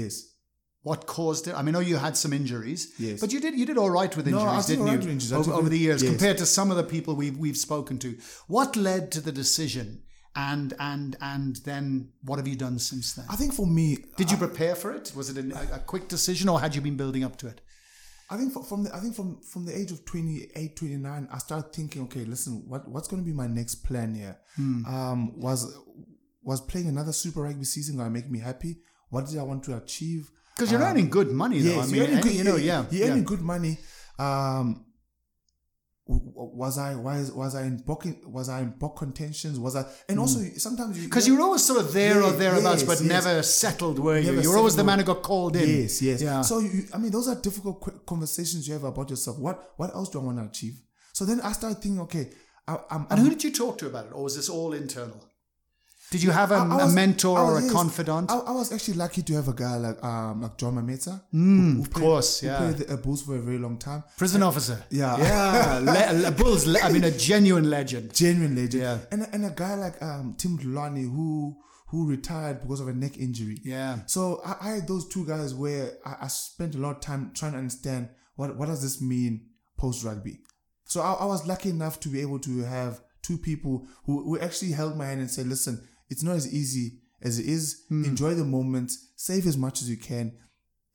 [0.00, 0.14] Yes.
[0.82, 1.54] What caused it?
[1.58, 3.20] I mean, I know you had some injuries, Yes.
[3.22, 5.10] but you did you did all right with No, injuries, I did didn't all you?
[5.14, 5.32] injuries.
[5.32, 6.10] Over, over the years, yes.
[6.12, 8.10] compared to some of the people we've we've spoken to.
[8.56, 9.88] What led to the decision,
[10.50, 11.84] and and and then
[12.28, 13.24] what have you done since then?
[13.28, 15.12] I think for me, Did you prepare for it?
[15.16, 17.60] Was it a, a quick decision, or had you been building up to it?
[18.30, 21.72] I think from the I think from from the age of 28, 29, I started
[21.72, 24.36] thinking, okay, listen, what what's going to be my next plan here?
[24.56, 24.84] Hmm.
[24.86, 25.60] Um, was
[26.42, 28.72] was playing another Super Rugby season going to make me happy?
[29.10, 30.30] What did I want to achieve?
[30.54, 31.80] Because you're earning good money, though.
[31.80, 33.12] I mean, you're earning good, you know, yeah, you're yeah.
[33.12, 33.78] earning good money.
[34.18, 34.86] Um,
[36.08, 39.58] was I was was I in Bok was I in Bok contentions?
[39.58, 41.04] Was I and also sometimes Hmm.
[41.04, 43.08] Because you were always sort of there or thereabouts, yes, but yes.
[43.08, 44.30] never settled, were you?
[44.30, 45.68] Never You were always the man who got called in.
[45.82, 46.22] Yes, yes.
[46.22, 46.42] Yeah.
[46.42, 49.38] So you, I mean, those are difficult conversations you have about yourself.
[49.38, 50.80] What what else do I want to achieve?
[51.12, 52.30] So then I started thinking, okay,
[52.68, 55.24] I, I'm, and who did you talk to about it, or was this all internal?
[56.10, 58.30] Did you have a, I- I a was- mentor I or a yes, confidant?
[58.30, 61.20] I, I was actually lucky to have a guy like um like John Mametsa.
[61.34, 62.58] Mm, who of played- course, who yeah.
[62.58, 64.04] played the uh, Bulls for a very long time.
[64.16, 64.82] Prison officer.
[64.90, 65.16] Yeah.
[65.18, 65.78] Yeah.
[65.82, 68.14] Le- le- Bulls, le- I mean, a genuine legend.
[68.14, 68.82] Genuine legend.
[68.82, 68.98] Yeah.
[69.10, 71.56] And and a guy like um Tim Dlulane who
[71.88, 73.58] who retired because of a neck injury.
[73.64, 73.98] Yeah.
[74.06, 77.32] So I, I had those two guys where I, I spent a lot of time
[77.34, 80.38] trying to understand what what does this mean post rugby.
[80.84, 84.38] So I, I was lucky enough to be able to have two people who, who
[84.38, 87.84] actually held my hand and said, "Listen, it's not as easy as it is.
[87.88, 88.04] Hmm.
[88.04, 90.36] Enjoy the moment, save as much as you can,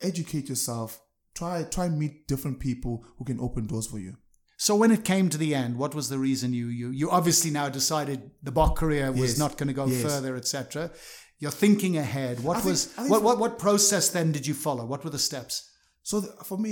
[0.01, 1.01] educate yourself,
[1.35, 4.17] try try meet different people who can open doors for you."
[4.57, 7.51] So when it came to the end, what was the reason you you you obviously
[7.51, 9.37] now decided the Bok career was Yes.
[9.37, 10.01] not going to go Yes.
[10.03, 10.91] further, etc.
[11.39, 12.39] You're thinking ahead.
[12.43, 14.85] What think- was what, what what process then did you follow?
[14.85, 15.67] What were the steps?
[16.03, 16.71] So th- for me,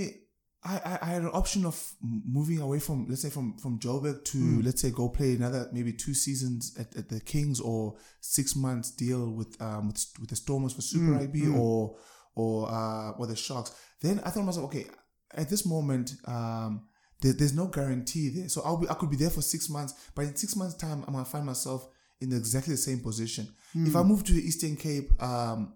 [0.64, 4.26] I, I, I had an option of moving away from, let's say, from from Joburg
[4.26, 4.60] to, Hmm.
[4.62, 8.92] let's say, go play another maybe two seasons at, at the Kings or six months
[8.92, 11.18] deal with um with, with the Stormers for Super Hmm.
[11.20, 11.96] Rugby or
[12.36, 13.72] or uh or the Sharks.
[14.02, 14.86] Then I thought to myself, okay,
[15.34, 16.88] at this moment, um,
[17.22, 18.50] there, there's no guarantee there.
[18.50, 21.04] So I'll be I could be there for six months, but in six months' time,
[21.08, 21.88] I'm gonna find myself
[22.20, 23.48] in exactly the same position.
[23.86, 23.98] If Hmm.
[23.98, 25.74] I move to the Eastern Cape, um,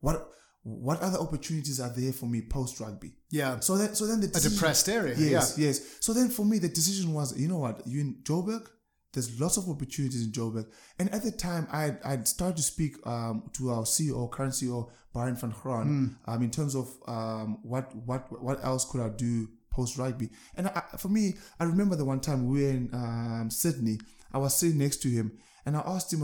[0.00, 0.28] what
[0.64, 3.12] what other opportunities are there for me post rugby?
[3.30, 3.58] Yeah.
[3.60, 5.14] So then, so then the A depressed area.
[5.18, 5.66] Yes, yeah.
[5.68, 5.96] yes.
[6.00, 7.86] So then for me, the decision was, you know what?
[7.86, 8.68] You in Joburg,
[9.12, 10.66] there's lots of opportunities in Joburg.
[10.98, 14.88] And at the time, I I'd started to speak um, to our CEO, current CEO,
[15.14, 15.86] Barend van Graan,
[16.24, 16.30] Hmm.
[16.30, 20.30] um, in terms of um, what what what else could I do post rugby.
[20.56, 23.98] And I, for me, I remember the one time we were in um, Sydney.
[24.32, 26.22] I was sitting next to him, and I asked him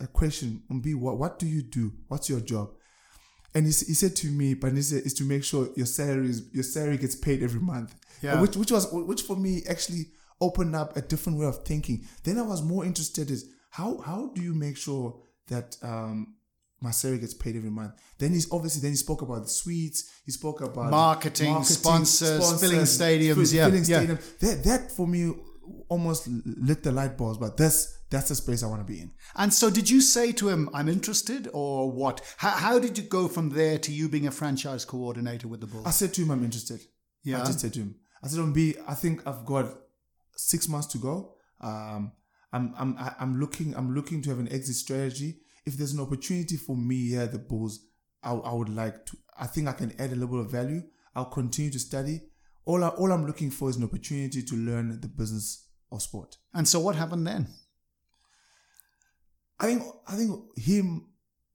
[0.00, 0.62] a question.
[0.70, 1.92] Mbi, what what do you do?
[2.08, 2.70] What's your job?
[3.58, 6.62] And he, he said to me, Panisa, is to make sure your salary is, your
[6.62, 7.92] salary gets paid every month.
[8.22, 8.40] Yeah.
[8.40, 10.06] Which which was which for me actually
[10.40, 12.06] opened up a different way of thinking.
[12.22, 16.36] Then I was more interested is how how do you make sure that um
[16.80, 17.94] my salary gets paid every month.
[18.18, 20.08] Then he's obviously then he spoke about the suites.
[20.24, 24.04] He spoke about Marketing, sponsors, filling stadiums, yeah, filling yeah.
[24.04, 24.38] stadiums.
[24.38, 25.34] That that for me
[25.88, 27.38] almost lit the light bulbs.
[27.38, 29.10] But this that's the space I want to be in.
[29.36, 32.20] And so, did you say to him, "I'm interested," or what?
[32.38, 35.66] How, how did you go from there to you being a franchise coordinator with the
[35.66, 35.86] Bulls?
[35.86, 36.80] I said to him, I'm interested.
[37.22, 37.42] Yeah.
[37.42, 39.66] I just said to him, I said, B, I think I've got
[40.36, 41.34] six months to go.
[41.60, 42.12] Um,
[42.52, 45.38] I'm, I'm, I'm looking, I'm looking to have an exit strategy.
[45.66, 47.84] If there's an opportunity for me here at the Bulls,
[48.22, 50.82] I, I would like to, I think I can add a little bit of value.
[51.14, 52.22] I'll continue to study.
[52.68, 56.36] All, I, all I'm looking for is an opportunity to learn the business of sport.
[56.52, 57.48] And so what happened then?
[59.58, 61.06] I think I think him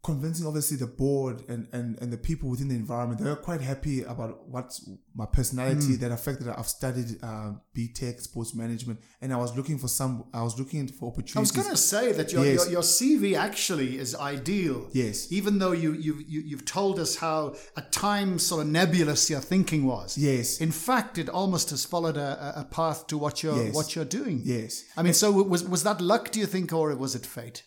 [0.03, 3.61] convincing obviously the board and, and, and the people within the environment they were quite
[3.61, 4.77] happy about what
[5.15, 9.87] my personality that affected I've studied uh, BTech sports management and I was looking for
[9.87, 12.63] some I was looking for opportunities I was going to say that your, Yes.
[12.65, 14.87] your, your CV actually is ideal.
[14.91, 15.31] Yes.
[15.31, 19.39] Even though you, you, you, you've told us how at times sort of nebulous your
[19.39, 20.17] thinking was.
[20.17, 20.59] Yes.
[20.59, 23.73] In fact, it almost has followed a, a- a path to what you're, Yes.
[23.75, 24.41] what you're doing.
[24.43, 27.63] yes I mean, so was, was that luck, do you think, or was it fate?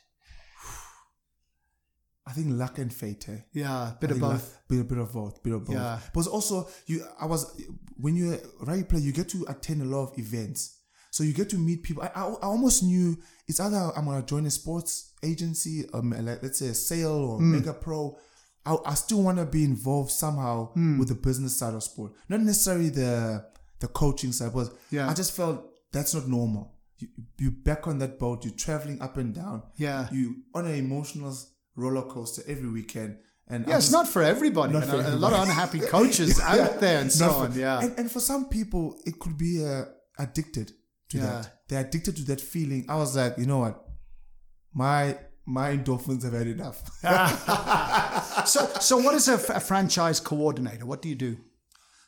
[2.29, 3.39] I think luck and fate eh?
[3.53, 4.59] Yeah, bit I of think luck- both.
[4.69, 6.01] bit, bit of both bit of both Yeah.
[6.13, 7.61] but also you I was
[7.97, 10.79] when you're a rugby you get to attend a lot of events
[11.11, 13.17] so you get to meet people I, I, I almost knew
[13.47, 17.39] it's either I'm gonna join a sports agency um, like let's say a sale or
[17.39, 17.53] Hmm.
[17.53, 18.19] mega pro
[18.65, 20.99] I, I still want to be involved somehow Hmm.
[20.99, 23.45] with the business side of sport not necessarily the
[23.79, 25.09] the coaching side but Yeah.
[25.09, 27.09] I just felt that's not normal you,
[27.39, 30.09] you back on that boat you're traveling up and down Yeah.
[30.11, 31.33] you on an emotional
[31.77, 33.19] roller coaster every weekend
[33.49, 34.73] and Yeah, it's just- not for everybody.
[34.73, 37.45] Not and for a, a lot of unhappy coaches Yeah, out there and so for-
[37.45, 37.53] on.
[37.59, 37.81] Yeah.
[37.81, 39.85] And, and for some people, it could be uh,
[40.19, 40.73] addicted
[41.11, 41.27] to Yeah.
[41.27, 41.53] that.
[41.69, 42.87] They're addicted to that feeling.
[42.89, 43.83] I was like, you know what?
[44.73, 45.19] My
[45.49, 46.79] my endorphins have had enough.
[48.49, 50.85] so, so what is a, f- a franchise coordinator?
[50.87, 51.37] What do you do?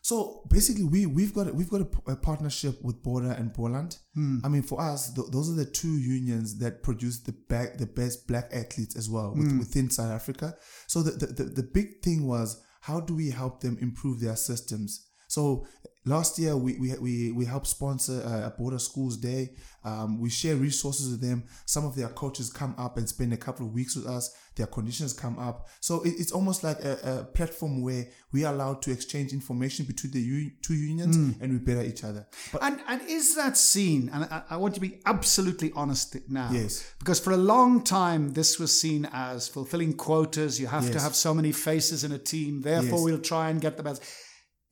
[0.01, 3.99] So basically, we we've got a, we've got a, a partnership with Border and Boland.
[4.14, 4.38] Hmm.
[4.44, 7.86] I mean, for us, th- those are the two unions that produce the back, the
[7.86, 9.59] best black athletes as well with, Hmm.
[9.59, 10.55] within South Africa.
[10.86, 14.36] So the, the the the big thing was how do we help them improve their
[14.36, 15.07] systems?
[15.28, 15.66] So
[16.04, 19.50] last year we we we, we helped sponsor uh, a Border Schools Day.
[19.84, 21.44] Um, we share resources with them.
[21.64, 24.34] Some of their coaches come up and spend a couple of weeks with us.
[24.56, 25.68] Their conditions come up.
[25.80, 29.86] So it, it's almost like a, a platform where we are allowed to exchange information
[29.86, 32.26] between the u- two unions and we better each other.
[32.52, 34.10] But And and is that seen?
[34.12, 36.50] And I, I want to be absolutely honest now.
[36.52, 36.92] Yes.
[36.98, 40.58] Because for a long time, this was seen as fulfilling quotas.
[40.58, 42.62] You have to have so many faces in a team.
[42.62, 43.04] Therefore, Yes.
[43.04, 44.02] we'll try and get the best.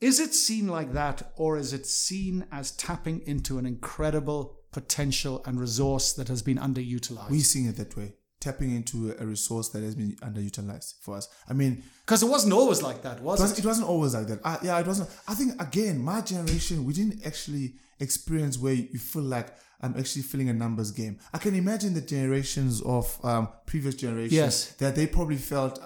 [0.00, 5.42] Is it seen like that, or is it seen as tapping into an incredible potential
[5.46, 7.30] and resource that has been underutilized?
[7.30, 11.28] We're seeing it that way, tapping into a resource that has been underutilized for us.
[11.48, 13.48] I mean, Because it wasn't always like that, was it, it?
[13.48, 14.40] was, it wasn't always like that.
[14.44, 15.08] I, yeah, it wasn't.
[15.26, 19.48] I think again, my generation, we didn't actually experience where you feel like
[19.80, 21.18] I'm actually feeling a numbers game.
[21.32, 24.72] I can imagine the generations of um, previous generations Yes.
[24.74, 25.78] that they probably felt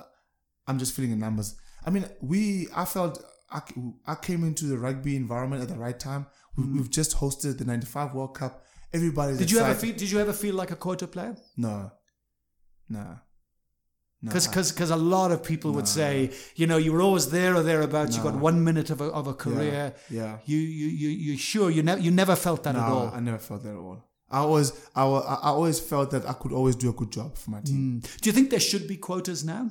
[0.66, 1.54] I'm just feeling a numbers.
[1.86, 3.62] I mean, we, I felt I,
[4.06, 6.26] I came into the rugby environment at the right time.
[6.56, 6.74] We, mm.
[6.74, 8.64] We've just hosted the '95 World Cup.
[8.92, 9.94] Everybody's Did you ever feel?
[9.94, 11.36] Did you ever feel like a quota player?
[11.56, 11.92] No.
[12.88, 13.18] No.
[14.22, 14.28] No.
[14.28, 17.62] Because cause a lot of people would say, you know, you were always there or
[17.62, 18.16] thereabouts.
[18.16, 19.94] You got one minute of a, of a career.
[20.10, 20.38] yeah.
[20.44, 23.10] You you you you sure you never you never felt that at all.
[23.14, 24.04] I never felt that at all.
[24.30, 27.36] I always, I, I I always felt that I could always do a good job
[27.36, 28.00] for my team.
[28.02, 28.20] Mm.
[28.20, 29.70] Do you think there should be quotas now?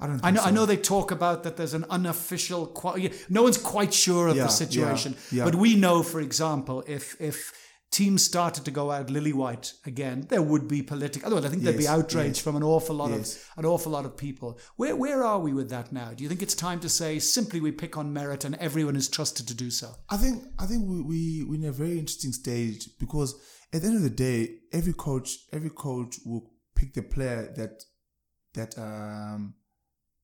[0.00, 0.16] I don't.
[0.16, 0.46] Think I know so.
[0.48, 1.56] I know they talk about that.
[1.56, 2.72] There's an unofficial.
[3.28, 5.44] No one's quite sure of Yeah, the situation, yeah, yeah.
[5.44, 7.52] but we know, for example, if if
[7.92, 11.26] teams started to go out lily white again, there would be political.
[11.26, 12.40] Otherwise, I think there'd be outrage yes.
[12.40, 13.36] from an awful lot Yes.
[13.36, 14.58] of an awful lot of people.
[14.76, 16.12] Where where are we with that now?
[16.14, 19.08] Do you think it's time to say simply we pick on merit and everyone is
[19.08, 19.88] trusted to do so?
[20.08, 23.34] I think I think we we we're in a very interesting stage because
[23.74, 24.38] at the end of the day,
[24.72, 27.84] every coach every coach will pick the player that
[28.54, 29.54] that um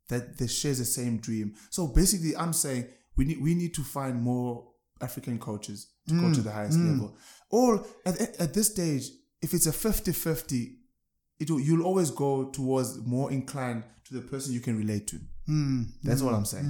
[0.09, 1.55] that they share the same dream.
[1.71, 2.87] So basically, I'm saying
[3.17, 4.69] we need we need to find more
[5.01, 6.93] African coaches to go to mm, the highest mm.
[6.93, 7.17] level.
[7.51, 9.11] Or at at this stage,
[9.43, 10.75] if it's a 50-50,
[11.39, 15.21] it will, you'll always go towards more inclined to the person you can relate to.
[15.49, 16.65] Mm, that's what I'm saying.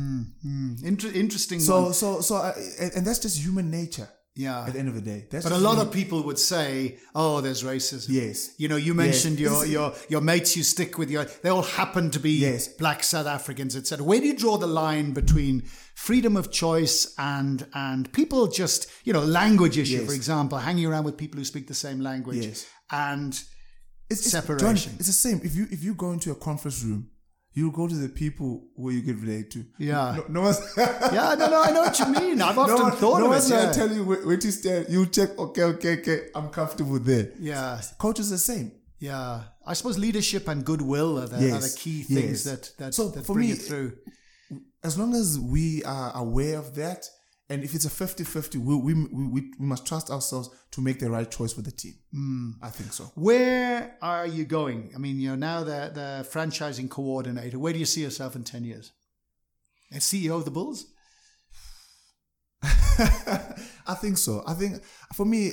[0.84, 1.61] Inter- interesting.
[1.61, 1.95] So one.
[1.95, 4.09] so so, uh, and, and that's just human nature.
[4.39, 4.66] Yeah.
[4.66, 7.41] At the end of the day, that's But a lot of people would say, "Oh,
[7.41, 8.51] there's racism." Yes.
[8.57, 11.11] You know, you mentioned your your your mates you stick with.
[11.11, 12.68] Your they all happen to be Yes.
[12.68, 14.07] black South Africans, etc.
[14.07, 15.62] Where do you draw the line between
[15.97, 20.07] freedom of choice and and people just you know language issue, Yes.
[20.07, 22.64] for example, hanging around with people who speak the same language, Yes.
[22.93, 23.32] and
[24.09, 24.93] it's, it's, separation.
[24.93, 25.41] John, it's the same.
[25.43, 27.11] If you if you go into a conference room,
[27.55, 29.64] you go to the people where you can relate to.
[29.78, 30.16] Yeah.
[30.18, 30.61] No, no one's.
[30.76, 32.40] yeah, no, no, I know what you mean.
[32.42, 33.55] I've often no one, thought no of one's it.
[33.55, 33.72] gonna Yeah.
[33.72, 34.86] tell you where, where to stand.
[34.88, 35.36] You check.
[35.38, 36.20] Okay, okay, okay.
[36.34, 37.32] I'm comfortable there.
[37.40, 38.72] yeah, Coach is the same.
[38.99, 39.42] yeah.
[39.66, 42.44] I suppose leadership and goodwill are the, are the key things Yes.
[42.44, 43.92] that that, So that for bring me, it through.
[44.82, 47.07] As long as we are aware of that,
[47.51, 50.99] and if it's a 50-50, we, we, we, we we must trust ourselves to make
[51.01, 51.94] the right choice for the team.
[52.12, 52.51] Hmm.
[52.62, 53.05] I think so.
[53.14, 54.90] Where are you going?
[54.94, 57.59] I mean, you're now the, the franchising coordinator.
[57.59, 58.92] Where do you see yourself in 10 years?
[59.92, 60.86] As CEO of the Bulls?
[62.62, 64.42] I think so.
[64.46, 64.82] I think
[65.14, 65.53] for me,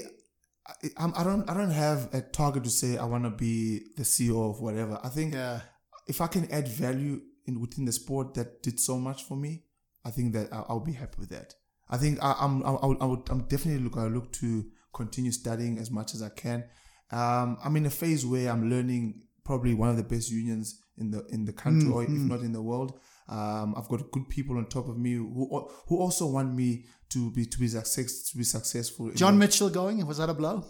[0.67, 3.81] I, I'm- I don't I don't have a target to say I want to be
[3.95, 4.99] the CEO of whatever.
[5.03, 5.61] I think Yeah.
[6.07, 9.63] if I can add value in within the sport that did so much for me,
[10.03, 11.53] I think that I'll, I'll be happy with that.
[11.89, 14.65] I think I, I'm I, I would, I would I'm definitely look I look to
[14.93, 16.63] continue studying as much as I can.
[17.11, 21.11] Um, I'm in a phase where I'm learning probably one of the best unions in
[21.11, 22.99] the in the country or if not in the world.
[23.27, 27.31] Um, I've got good people on top of me who who also want me to
[27.31, 29.11] be to be success to be successful.
[29.11, 30.63] John Mitchell going, was that a blow?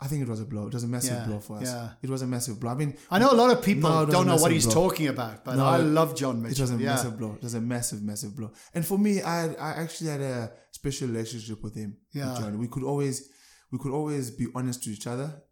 [0.00, 0.68] I think it was a blow.
[0.68, 1.64] It was a massive Yeah, blow for us.
[1.64, 1.90] yeah.
[2.02, 2.70] It was a massive blow.
[2.70, 4.74] I mean, I know a lot of people No, don't know what he's blow.
[4.88, 6.58] talking about, but No, I love John Mitchell.
[6.58, 6.90] It was a yeah.
[6.90, 7.32] massive blow.
[7.34, 8.52] It was a massive, massive blow.
[8.74, 11.96] And for me, I had, I actually had a special relationship with him.
[12.14, 12.58] with John.
[12.58, 13.28] We could always
[13.72, 15.42] we could always be honest to each other.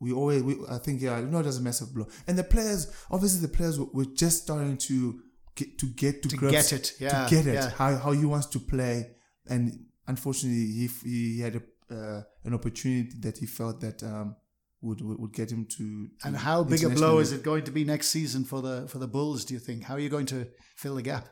[0.00, 2.08] We always we, I think yeah, no, it was a massive blow.
[2.26, 5.20] And the players, obviously the players were, were just starting to
[5.54, 7.70] get to get to, To grips- get it, yeah, to get it, yeah.
[7.70, 9.12] how how he wants to play.
[9.46, 11.62] And unfortunately, he he had a,
[11.92, 14.36] uh, an opportunity that he felt that um,
[14.80, 16.08] would, would would get him to.
[16.08, 18.88] to And how big a blow is it going to be next season for the
[18.88, 19.44] for the Bulls?
[19.44, 19.84] Do you think?
[19.84, 21.26] How are you going to fill the gap?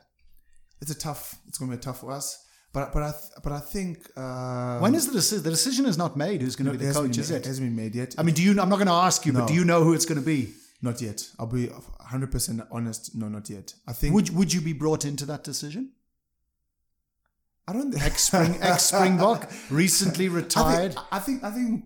[0.82, 1.36] it's a tough.
[1.46, 2.46] It's going to be tough for us.
[2.72, 5.42] But but I th- but I think uh, when is the decision?
[5.44, 6.40] The decision is not made.
[6.42, 7.11] Who's going to it be the coach?
[7.11, 7.46] been, Is ma- it?
[7.46, 8.14] hasn't been made yet.
[8.16, 8.50] I mean, do you?
[8.52, 10.52] I'm not going to ask you, but do you know who it's going to be?
[10.82, 11.28] not yet.
[11.38, 13.14] I'll be 100 percent honest.
[13.14, 13.74] No, not yet.
[13.86, 15.92] I think Would Would you be brought into that decision?
[17.70, 20.96] I don't Ex Spring Ex Springbok, recently retired.
[21.12, 21.84] I think I think, I think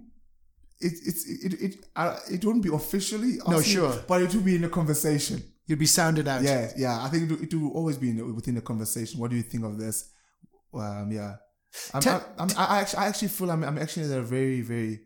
[0.81, 3.35] it it's it it uh, it won't be officially.
[3.47, 4.05] No, asking, sure.
[4.09, 5.43] but it will be in a conversation.
[5.67, 6.43] You'd be sounded out.
[6.43, 7.03] Yeah, yeah.
[7.03, 9.21] I think it will, it will always be in the, within the conversation.
[9.21, 10.11] What do you think of this?
[10.73, 11.37] Um, yeah.
[11.93, 15.01] I'm, I'm, I'm, I actually, I actually feel I'm, I'm actually at a very, very,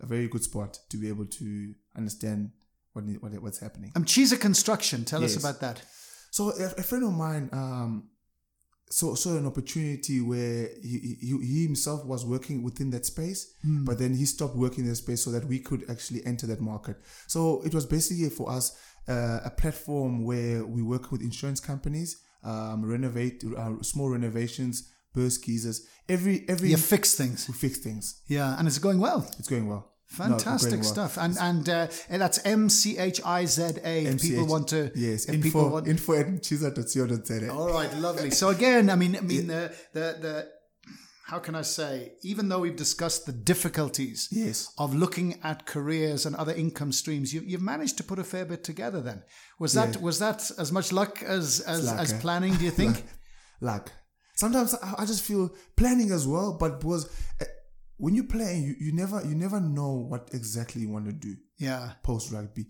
[0.00, 2.50] a very good spot to be able to understand
[2.94, 3.92] what, what what's happening.
[3.94, 5.04] Um, Chiza Construction.
[5.04, 5.82] Tell us about that.
[6.30, 8.08] So a, a friend of mine um,
[8.90, 13.98] saw, saw an opportunity where he, he, he himself was working within that space, but
[13.98, 16.96] then he stopped working in that space so that we could actually enter that market.
[17.26, 18.78] So it was basically for us
[19.08, 25.44] uh, a platform where we work with insurance companies, um, renovate uh, small renovations, burst
[25.44, 25.86] geysers.
[26.08, 27.48] Every every You fix things.
[27.48, 28.22] we fix things.
[28.28, 29.28] Yeah, and it's going well.
[29.38, 29.95] It's going well.
[30.08, 31.18] Fantastic stuff.
[31.18, 34.04] And and uh, and that's M C H I Z A.
[34.06, 37.52] If people want to, yes, info people want, info at mchiza.co.za.
[37.52, 38.30] All right, lovely.
[38.30, 40.48] So again, I mean, I mean, the the the
[41.26, 42.12] how can I say?
[42.22, 44.72] Even though we've discussed the difficulties Yes.
[44.78, 48.44] of looking at careers and other income streams, you, you've managed to put a fair
[48.44, 49.00] bit together.
[49.00, 49.24] Then
[49.58, 50.00] was that Yeah.
[50.02, 52.20] was that as much luck as as, luck, as eh?
[52.20, 52.54] planning?
[52.54, 53.04] Do you think?
[53.60, 53.90] luck?
[54.38, 55.48] sometimes I, I just feel
[55.78, 57.06] planning as well but was
[57.40, 57.44] uh,
[57.98, 61.34] when you're playing you, you never you never know what exactly you want to do
[61.58, 61.92] yeah.
[62.02, 62.66] post rugby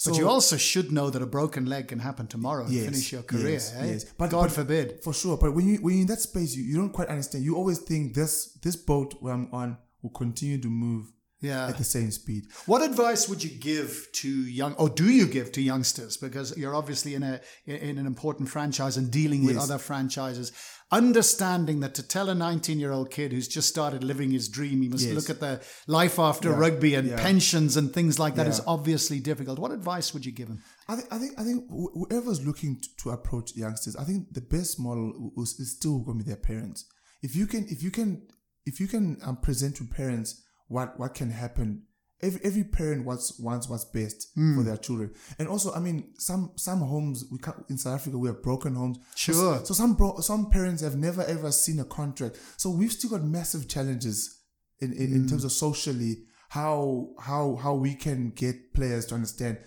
[0.00, 2.84] so But you also should know that a broken leg can happen tomorrow and Yes,
[2.84, 3.48] finish your career.
[3.54, 3.86] yes, eh?
[3.86, 4.04] yes.
[4.04, 4.86] But- God but- forbid.
[5.02, 7.44] for sure but when you when you're in that space you, you don't quite understand
[7.44, 8.32] you always think this
[8.64, 11.04] this boat where i'm on will continue to move
[11.40, 11.68] Yeah.
[11.70, 13.90] at the same speed What advice would you give
[14.20, 14.28] to
[14.60, 16.12] young, or do you give to youngsters?
[16.24, 17.34] Because you're obviously in a
[17.66, 19.64] in an important franchise and dealing with Yes.
[19.64, 20.48] other franchises.
[20.90, 24.80] Understanding that to tell a 19 year old kid who's just started living his dream,
[24.80, 25.14] he must Yes.
[25.14, 27.20] look at the life after rugby and Yeah.
[27.20, 28.64] pensions and things like that is Yeah.
[28.66, 29.58] obviously difficult.
[29.58, 30.60] What advice would you give him?
[30.88, 34.40] I think I think I think whoever's looking to, to approach youngsters, I think the
[34.40, 36.86] best model is, is still going to be their parents.
[37.22, 38.22] If you can, if you can,
[38.64, 41.82] if you can um, present to parents what what can happen.
[42.20, 44.56] Every, every parent wants wants what's best Hmm.
[44.56, 48.18] for their children, and also, I mean, some some homes we can't, in South Africa
[48.18, 48.98] we have broken homes.
[49.14, 49.64] Sure.
[49.64, 52.36] So, some bro, some parents have never ever seen a contract.
[52.56, 54.40] So we've still got massive challenges
[54.80, 55.14] in in, Hmm.
[55.16, 59.58] in terms of socially how how how we can get players to understand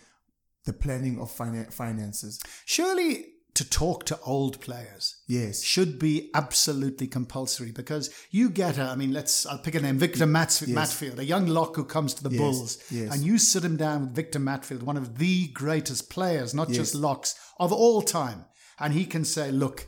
[0.65, 2.39] the planning of finan- finances.
[2.65, 5.61] Surely to talk to old players Yes.
[5.61, 9.97] should be absolutely compulsory because you get a, I mean, let's, I'll pick a name,
[9.97, 13.13] Victor Mats- Matfield, a young lock who comes to the Yes, Bulls, yes.
[13.13, 16.95] and you sit him down with Victor Matfield, one of the greatest players, not just
[16.95, 18.45] locks, of all time.
[18.79, 19.85] And he can say, look,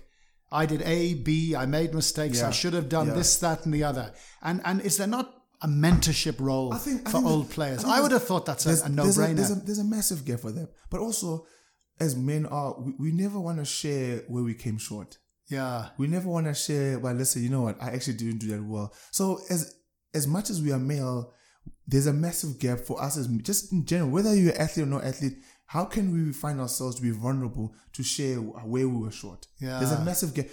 [0.51, 3.13] I did A, B, I made mistakes, I should have done yeah.
[3.13, 4.13] this, that, and the other.
[4.41, 7.83] And and is there not a mentorship role think- for old that- players?
[7.85, 9.35] I I, would have thought that's a, a, no-brainer.
[9.37, 10.67] there's, a, there's a massive gap for them.
[10.91, 11.47] But also,
[12.03, 15.17] as men are, we, we never want to share where we came short.
[15.49, 15.79] yeah.
[15.97, 17.77] We never want to share, well, listen, you know what?
[17.81, 18.93] I actually didn't do that well.
[19.11, 19.61] So as
[20.13, 21.33] as much as we are male,
[21.87, 25.03] there's a massive gap for us as just in general, whether you're athlete or not
[25.03, 29.47] athlete, how can we find ourselves to be vulnerable to share where we were short?
[29.59, 29.79] Yeah.
[29.79, 30.47] There's a massive gap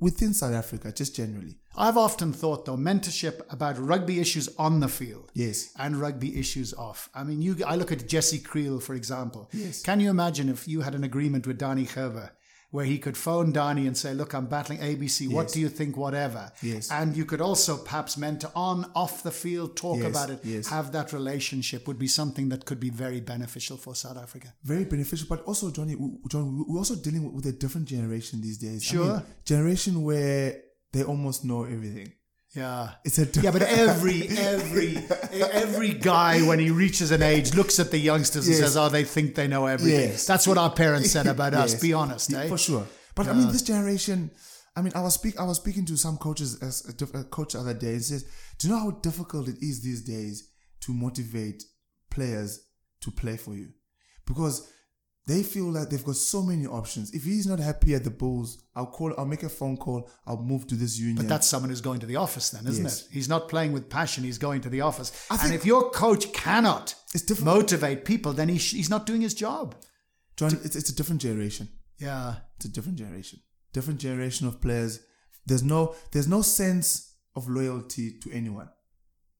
[0.00, 1.56] within South Africa, just generally.
[1.76, 5.70] I've often thought, though, mentorship about rugby issues on the field Yes.
[5.76, 7.08] and rugby issues off.
[7.14, 7.56] I mean, you.
[7.66, 9.48] I look at Jesse Kriel, for example.
[9.52, 9.82] Yes.
[9.82, 12.30] Can you imagine if you had an agreement with Danie Gerber
[12.70, 15.28] where he could phone Danny and say, Look, I'm battling ABC.
[15.30, 15.96] What do you think?
[15.96, 16.50] Whatever.
[16.60, 16.90] Yes.
[16.90, 20.66] And you could also perhaps mentor on, off the field, talk Yes, about it, yes.
[20.68, 24.52] have that relationship would be something that could be very beneficial for South Africa.
[24.64, 25.26] very beneficial.
[25.28, 25.94] But also, Johnny,
[26.28, 28.82] John, we- we're also dealing with a different generation these days.
[28.82, 29.06] I Sure.
[29.14, 30.60] mean, generation where
[30.94, 32.12] they almost know everything.
[32.54, 32.90] Yeah.
[33.04, 34.96] It's a Yeah, but every every
[35.32, 39.04] every guy when he reaches an age looks at the youngsters and says, "Oh, they
[39.04, 40.26] think they know everything." Yes.
[40.26, 41.74] That's what our parents said about us.
[41.80, 42.48] Be honest, eh?
[42.48, 42.86] For sure.
[43.14, 44.30] But I mean, this generation.
[44.76, 45.38] I mean, I was speak.
[45.38, 47.92] I was speaking to some coaches as a, diff- a coach the other day.
[47.92, 48.24] And says,
[48.58, 51.62] "Do you know how difficult it is these days to motivate
[52.10, 52.60] players
[53.02, 53.68] to play for you?
[54.26, 54.68] Because
[55.26, 57.12] they feel like they've got so many options.
[57.14, 59.14] If he's not happy at the Bulls, I'll call.
[59.16, 60.10] I'll make a phone call.
[60.26, 61.16] I'll move to this union.
[61.16, 63.02] But that's someone who's going to the office, then, isn't Yes.
[63.02, 63.08] it?
[63.10, 64.24] He's not playing with passion.
[64.24, 65.26] He's going to the office.
[65.30, 66.94] I and if your coach cannot
[67.42, 69.74] motivate people, then he sh- he's not doing his job.
[70.36, 70.52] John.
[70.64, 71.68] It's, it's a different generation.
[71.98, 72.36] Yeah.
[72.56, 73.40] It's a different generation.
[73.72, 75.00] Different generation of players.
[75.46, 78.68] There's no there's no sense of loyalty to anyone.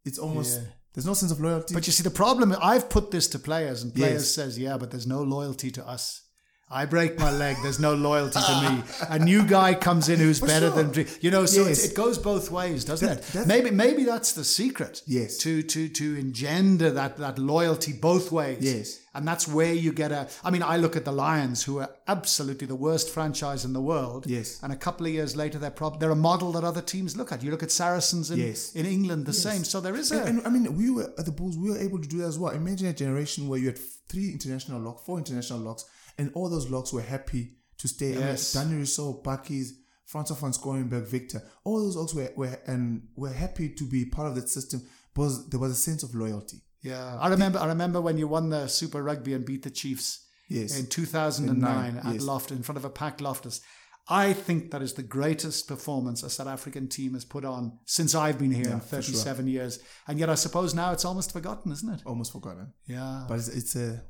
[0.04, 0.66] It's almost Yeah.
[0.94, 1.74] There's no sense of loyalty.
[1.74, 4.30] But you see, the problem, I've put this to players, and players Yes.
[4.30, 6.22] says, yeah, but there's no loyalty to us.
[6.70, 8.82] I break my leg, there's no loyalty to me.
[9.10, 10.82] A new guy comes in who's For better sure.
[10.92, 11.46] than you know.
[11.46, 11.84] So Yes.
[11.84, 13.24] it, it goes both ways, doesn't That- it?
[13.26, 15.02] that's- Maybe maybe that's the secret.
[15.06, 15.36] Yes.
[15.38, 18.58] To to to engender that that loyalty both ways.
[18.62, 18.98] Yes.
[19.16, 20.28] And that's where you get a.
[20.42, 23.80] I mean, I look at the Lions, who are absolutely the worst franchise in the
[23.80, 24.26] world.
[24.26, 24.58] Yes.
[24.62, 27.30] And a couple of years later, they're prob- they're a model that other teams look
[27.30, 27.40] at.
[27.44, 28.74] You look at Saracens in Yes.
[28.74, 29.62] in England, the same.
[29.62, 30.16] So there is a.
[30.24, 31.56] and, and I mean, we were at the Bulls.
[31.56, 32.50] We were able to do that as well.
[32.52, 35.84] Imagine a generation where you had three international locks, four international locks,
[36.18, 38.12] and all those locks were happy to stay.
[38.12, 38.56] Yes.
[38.56, 39.70] I mean, Danie Rossouw, Bakkies,
[40.06, 41.42] Francois van Schouwenburg, Victor.
[41.64, 45.48] All those locks were, were and were happy to be part of that system because
[45.48, 46.58] there was a sense of loyalty.
[46.82, 47.58] Yeah, I remember.
[47.58, 50.78] I remember when you won the Super Rugby and beat the Chiefs Yes.
[50.78, 52.22] in 2009 Nine, at yes.
[52.22, 53.60] Loftus in front of a packed Loftus.
[54.06, 58.14] I think that is the greatest performance a South African team has put on since
[58.14, 59.14] I've been here in for sure.
[59.14, 59.78] 37 years.
[60.06, 62.02] And yet, I suppose now it's almost forgotten, isn't it?
[62.04, 62.74] Almost forgotten.
[62.86, 63.24] Yeah.
[63.26, 64.02] But it's, it's a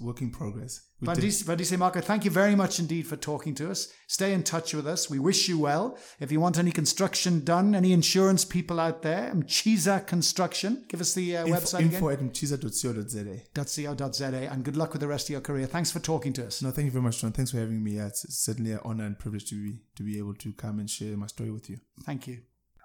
[0.00, 0.80] work in progress.
[1.00, 3.88] We did- Bandis Bandise Maku, thank you very much indeed for talking to us.
[4.06, 5.10] Stay in touch with us.
[5.10, 5.98] We wish you well.
[6.20, 11.14] If you want any construction done, any insurance people out there, Mchiza Construction, give us
[11.14, 11.92] the uh, info, website again.
[11.94, 13.94] info at mchiza.co.za.
[13.96, 15.66] .co.za and good luck with the rest of your career.
[15.66, 16.62] Thanks for talking to us.
[16.62, 17.32] No, thank you very much, John.
[17.32, 17.92] Thanks for having me.
[17.92, 20.88] Yeah, it's certainly an honor and privilege to be to be able to come and
[20.88, 21.78] share my story with you.
[22.04, 22.38] Thank you.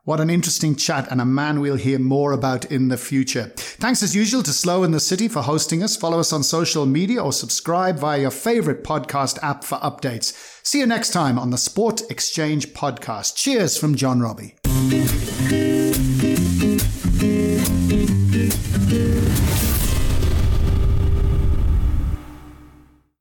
[0.03, 3.51] What an interesting chat and a man we'll hear more about in the future.
[3.55, 5.95] Thanks as usual to Slow in the City for hosting us.
[5.95, 10.33] Follow us on social media or subscribe via your favorite podcast app for updates.
[10.63, 13.35] See you next time on the Sport Exchange podcast.
[13.35, 14.55] Cheers from John Robbie.